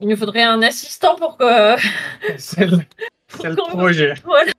[0.01, 1.77] il nous faudrait un assistant pour que
[2.39, 2.79] C'est le,
[3.71, 4.15] projet.
[4.25, 4.53] voilà.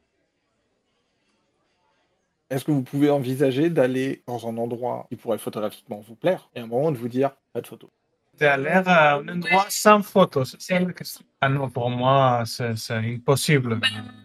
[2.49, 6.59] Est-ce que vous pouvez envisager d'aller dans un endroit qui pourrait photographiquement vous plaire et
[6.59, 7.89] à un moment de vous dire pas de photo
[8.37, 11.23] Tu as l'air à un endroit sans photo, c'est la question.
[11.41, 13.79] Ah non, pour moi, c'est impossible.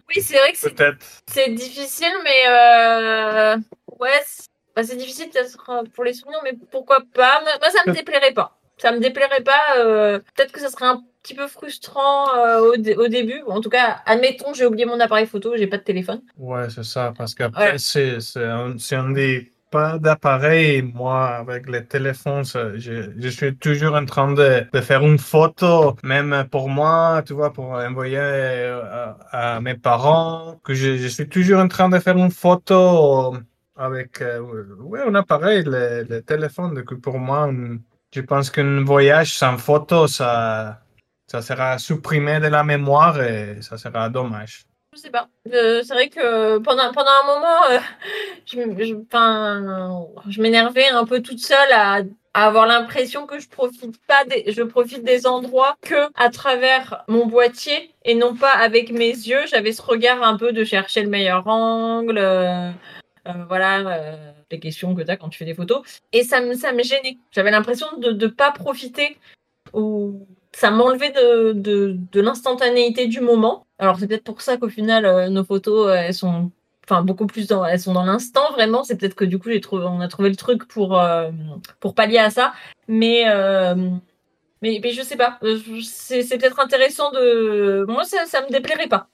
[0.09, 0.97] Oui, c'est vrai que
[1.27, 3.57] c'est difficile, mais euh...
[3.99, 7.41] ouais, c'est bah, c'est difficile peut-être euh, pour les souvenirs, mais pourquoi pas?
[7.41, 8.59] Moi, ça me déplairait pas.
[8.77, 9.59] Ça me déplairait pas.
[9.77, 13.41] euh, Peut-être que ça serait un petit peu frustrant euh, au, dé- au début.
[13.47, 16.21] En tout cas, admettons, j'ai oublié mon appareil photo, j'ai pas de téléphone.
[16.37, 17.77] Ouais, c'est ça, parce qu'après, Ouais.
[17.79, 20.81] c'est un, un des pas d'appareil.
[20.81, 25.95] Moi, avec les téléphones, je, je suis toujours en train de, de faire une photo,
[26.03, 31.27] même pour moi, tu vois, pour envoyer euh, à, mes parents, que je, je suis
[31.27, 33.37] toujours en train de faire une photo
[33.75, 34.39] avec euh,
[34.79, 36.73] ouais, un appareil, le, le téléphone.
[36.75, 37.49] Donc, pour moi,
[38.13, 40.81] je pense qu'un voyage sans photo, ça,
[41.27, 44.65] ça sera supprimé de la mémoire et ça sera dommage.
[44.97, 45.29] Je sais pas.
[45.53, 47.79] Euh, c'est vrai que pendant, pendant un moment, euh,
[48.47, 52.01] je, m'énervais un peu toute seule à,
[52.33, 57.27] avoir l'impression que je profite pas des, je profite des endroits que à travers mon
[57.27, 59.45] boîtier et non pas avec mes yeux.
[59.45, 62.17] J'avais ce regard un peu de chercher le meilleur angle.
[62.17, 62.71] euh,
[63.27, 64.17] euh, voilà,
[64.49, 65.83] les questions que tu as quand tu fais des photos.
[66.11, 67.19] Et ça me, ça me gênait.
[67.31, 69.17] J'avais l'impression de ne pas profiter
[69.73, 73.66] ou ça m'enlevait de, de, de l'instantanéité du moment.
[73.79, 76.51] Alors c'est peut-être pour ça qu'au final euh, nos photos euh, elles sont
[76.85, 79.99] enfin beaucoup plus dans elles sont dans l'instant vraiment, c'est peut-être que du coup on
[79.99, 81.31] a trouvé le truc pour euh,
[81.79, 82.53] pour pallier à ça
[82.87, 83.25] mais
[84.63, 85.39] mais, mais je sais pas,
[85.83, 89.07] c'est peut-être intéressant de moi ça ça me déplairait pas.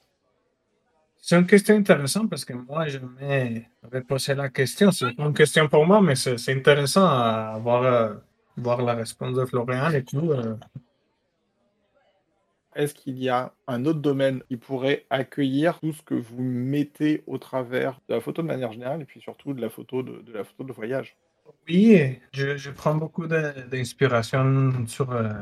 [1.26, 4.92] C'est une question intéressante parce que moi, je m'avais posé la question.
[4.92, 8.18] C'est une question pour moi, mais c'est intéressant à voir,
[8.58, 10.34] voir la réponse de Florian et tout.
[12.76, 17.24] Est-ce qu'il y a un autre domaine qui pourrait accueillir tout ce que vous mettez
[17.28, 20.24] au travers de la photo de manière générale et puis surtout de la photo de,
[20.32, 21.16] la photo de voyage?
[21.68, 25.34] Oui, je, prends beaucoup d'inspiration sur euh,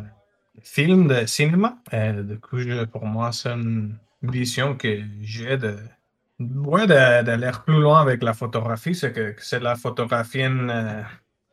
[0.56, 1.78] les films de cinéma.
[1.92, 2.58] Et du coup,
[2.92, 5.78] pour moi, c'est une vision que j'ai de,
[6.40, 8.96] ouais, d'aller plus loin avec la photographie.
[8.96, 11.02] C'est que, c'est la photographie en euh,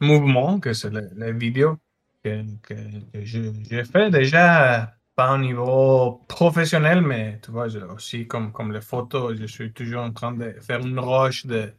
[0.01, 1.77] mouvement, que c'est le- la vidéo
[2.25, 2.75] que, que,
[3.13, 4.87] que j'ai fait déjà, euh,
[5.19, 9.73] pas au niveau professionnel, mais tu vois, je- aussi comme, comme les photos, je suis
[9.73, 11.73] toujours en train de faire une roche de,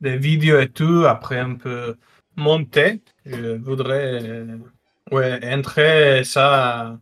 [0.00, 1.04] de vidéos et tout.
[1.06, 1.96] Après, un peu
[2.36, 3.02] monter.
[3.26, 4.56] Je voudrais euh,
[5.12, 6.98] ouais, entrer ça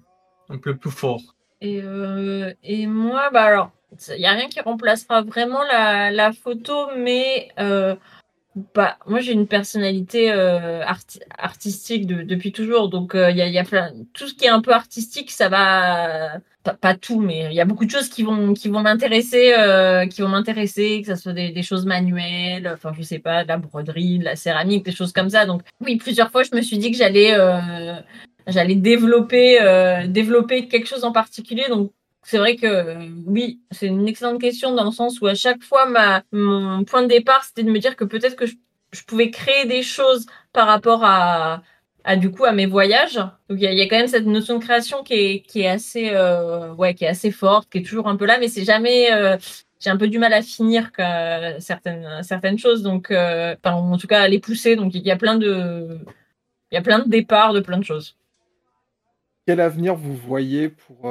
[0.48, 1.22] un peu plus fort.
[1.60, 3.70] Et, euh, et moi, bah alors,
[4.08, 7.94] il n'y a rien qui remplacera vraiment la, la photo, mais euh,
[8.74, 13.42] bah, moi j'ai une personnalité euh, arti- artistique de- depuis toujours, donc euh, il y
[13.42, 16.38] a, y a plein, tout ce qui est un peu artistique, ça va,
[16.80, 20.06] pas, tout, mais il y a beaucoup de choses qui vont, qui vont m'intéresser, euh,
[20.06, 23.48] qui vont m'intéresser, que ce soit des, des choses manuelles, enfin je sais pas, de
[23.48, 25.46] la broderie, de la céramique, des choses comme ça.
[25.46, 27.94] Donc oui, plusieurs fois je me suis dit que j'allais euh,
[28.46, 31.92] j'allais développer euh, développer quelque chose en particulier donc
[32.24, 32.96] c'est vrai que
[33.26, 37.02] oui c'est une excellente question dans le sens où à chaque fois ma mon point
[37.02, 38.54] de départ c'était de me dire que peut-être que je,
[38.92, 41.62] je pouvais créer des choses par rapport à
[42.04, 43.16] à du coup à mes voyages.
[43.48, 46.10] Donc il y a, quand même cette notion de création qui est qui est assez
[46.12, 49.12] euh, ouais qui est assez forte qui est toujours un peu là mais c'est jamais
[49.12, 49.36] euh,
[49.80, 50.90] j'ai un peu du mal à finir
[51.58, 52.82] certaines certaines choses.
[52.82, 54.76] Donc euh, enfin, en tout cas à les pousser.
[54.76, 55.98] Donc il y a plein de
[56.70, 58.16] il y a plein de départs de plein de choses.
[59.46, 61.10] Quel avenir vous voyez pour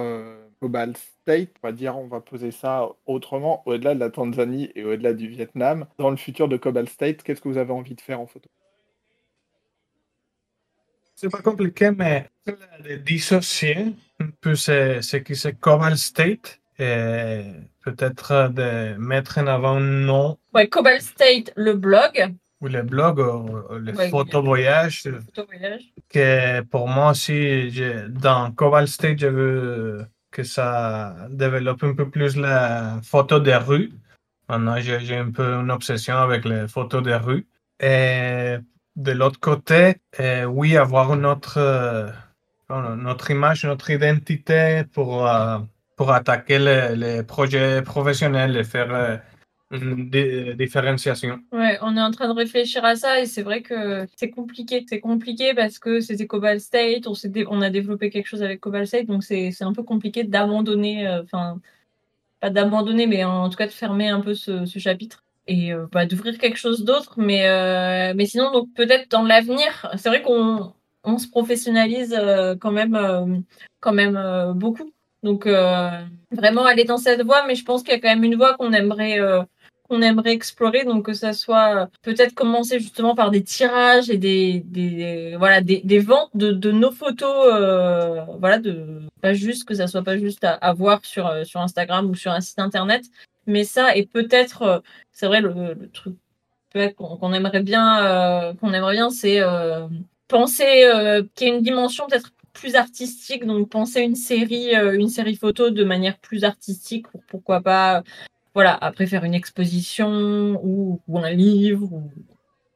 [0.64, 4.86] Cobalt State On va dire, on va poser ça autrement, au-delà de la Tanzanie et
[4.86, 5.86] au-delà du Vietnam.
[5.98, 8.50] Dans le futur de Cobalt State, qu'est-ce que vous avez envie de faire en photo?
[11.16, 17.42] C'est pas compliqué, mais de dissocier un peu ce, ce qui c'est Cobalt State et
[17.84, 20.38] peut-être de mettre en avant un nom.
[20.54, 22.34] Ouais Cobalt State le blog.
[22.62, 27.70] Ou le blog ou, ou le Ouais, photo voyage photo voyage que pour moi aussi,
[28.10, 33.92] dans Cobalt State, je veux que ça développe un peu plus la photo des rues.
[34.50, 37.46] Maintenant, j'ai un peu une obsession avec les photos des rues.
[37.80, 38.58] Et
[38.96, 42.10] de l'autre côté, euh, oui, avoir notre, euh,
[42.70, 45.60] notre image, notre identité pour, euh,
[45.96, 49.22] pour attaquer les, les projets professionnels et faire
[49.74, 51.40] euh, une dé- différenciation.
[51.52, 54.86] Ouais, on est en train de réfléchir à ça et c'est vrai que c'est compliqué.
[54.88, 57.14] C'est compliqué parce que c'était Cobalt State, on,
[57.50, 61.24] on a développé quelque chose avec Cobalt State, donc c'est un peu compliqué d'abandonner, euh,
[61.24, 61.60] enfin,
[62.40, 66.06] pas d'abandonner, mais en tout cas de fermer un peu ce, chapitre et euh, bah,
[66.06, 67.16] d'ouvrir quelque chose d'autre.
[67.18, 72.56] Mais, euh, mais sinon, donc peut-être dans l'avenir, c'est vrai qu'on on se professionnalise euh,
[72.56, 73.38] quand même, euh,
[73.80, 74.92] quand même euh, beaucoup.
[75.24, 75.90] Donc euh,
[76.32, 78.56] vraiment aller dans cette voie, mais je pense qu'il y a quand même une voie
[78.56, 79.42] qu'on aimerait euh,
[79.94, 80.86] qu'on aimerait explorer.
[80.86, 85.62] Donc que ça soit euh, peut-être commencer justement par des tirages et des, des voilà
[85.62, 90.44] des, ventes de, nos photos, euh, voilà de pas juste que ça soit pas juste
[90.44, 93.06] à, voir sur euh, sur Instagram ou sur un site internet,
[93.46, 96.16] mais ça et peut-être c'est vrai le, le truc
[96.98, 99.42] qu'on aimerait bien qu'on aimerait bien c'est
[100.28, 100.66] penser
[101.36, 105.70] qu'il y ait une dimension peut-être plus artistique donc penser une série une série photo
[105.70, 108.04] de manière plus artistique pour pourquoi pas
[108.54, 112.12] voilà après faire une exposition ou, ou un livre ou,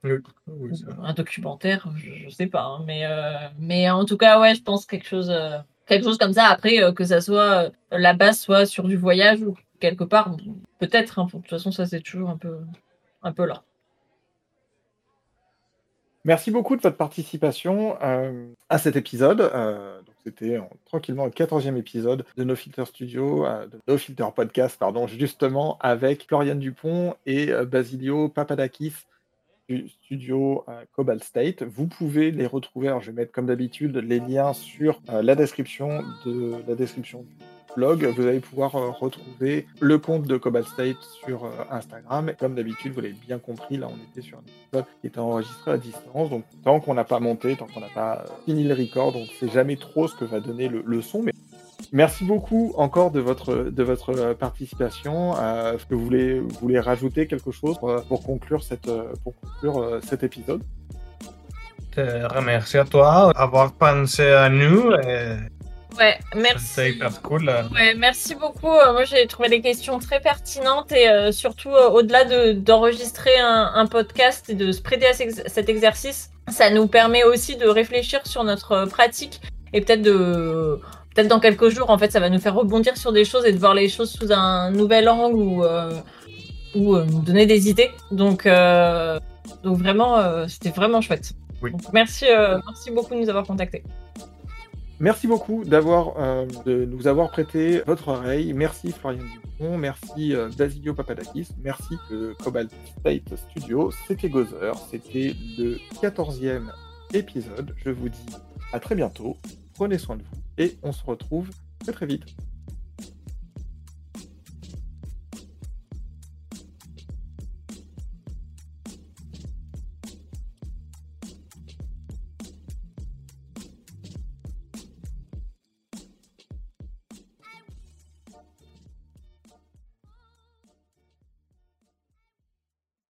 [0.03, 4.55] Oui, un documentaire je, je sais pas hein, mais euh, mais en tout cas ouais
[4.55, 7.69] je pense quelque chose euh, quelque chose comme ça après euh, que ça soit euh,
[7.91, 10.35] la base soit sur du voyage ou quelque part
[10.79, 12.59] peut-être hein, de toute façon ça c'est toujours un peu
[13.23, 13.63] un peu là
[16.27, 19.49] Merci beaucoup de votre participation euh, à cet épisode.
[20.27, 24.77] C'était en- tranquillement le 14e épisode de No Filter Studio, euh, de No Filter Podcast,
[24.77, 28.93] pardon, justement avec Florian Dupont et euh, Basilio Papadakis
[29.69, 31.63] du studio euh, Cobalt State.
[31.63, 36.03] Vous pouvez les retrouver, alors je vais mettre comme d'habitude les liens sur la description
[36.25, 37.25] de la description
[37.77, 42.33] Vous allez pouvoir euh, retrouver le compte de Cobalt State sur euh, Instagram.
[42.39, 45.71] Comme d'habitude, vous l'avez bien compris, là on était sur un épisode qui était enregistré
[45.71, 46.31] à distance.
[46.31, 49.21] Donc tant qu'on n'a pas monté, tant qu'on n'a pas euh, fini le record, on
[49.21, 51.21] ne sait jamais trop ce que va donner le, son.
[51.21, 51.33] Mais
[51.93, 55.35] Merci beaucoup encore de votre, de votre participation.
[55.37, 58.91] Euh, Est-ce que vous voulez, vous voulez rajouter quelque chose pour, conclure, cette,
[59.23, 60.63] pour conclure cet épisode?
[61.91, 64.91] Te remercie à toi d'avoir pensé à nous.
[65.97, 66.65] Ouais, merci.
[66.65, 67.49] C'est hyper cool.
[67.73, 68.67] Ouais, merci beaucoup.
[68.71, 73.37] Euh, Moi, j'ai trouvé les questions très pertinentes et euh, surtout, euh, au-delà de- d'enregistrer
[73.39, 77.55] un, un podcast et de se prêter à ce- cet exercice, ça nous permet aussi
[77.55, 79.41] de réfléchir sur notre euh, pratique
[79.73, 80.79] et peut-être de
[81.15, 83.51] peut-être dans quelques jours, en fait, ça va nous faire rebondir sur des choses et
[83.51, 85.91] de voir les choses sous un nouvel angle ou euh,
[86.75, 87.89] ou euh, nous donner des idées.
[88.11, 89.19] Donc euh,
[89.63, 91.31] donc vraiment, euh, c'était vraiment chouette.
[91.63, 91.71] Oui.
[91.71, 93.83] Donc, merci euh, merci beaucoup de nous avoir contactés.
[94.99, 98.53] Merci beaucoup d'avoir euh, de nous avoir prêté votre oreille.
[98.53, 100.49] Merci Florian Dupont, merci euh,
[100.95, 103.91] Papadakis, merci euh, Cobalt State Studio.
[104.07, 106.71] C'était Gozer, c'était le 14e
[107.13, 107.75] épisode.
[107.85, 108.25] Je vous dis
[108.73, 109.37] à très bientôt.
[109.75, 112.35] Prenez soin de vous et on se retrouve très très vite.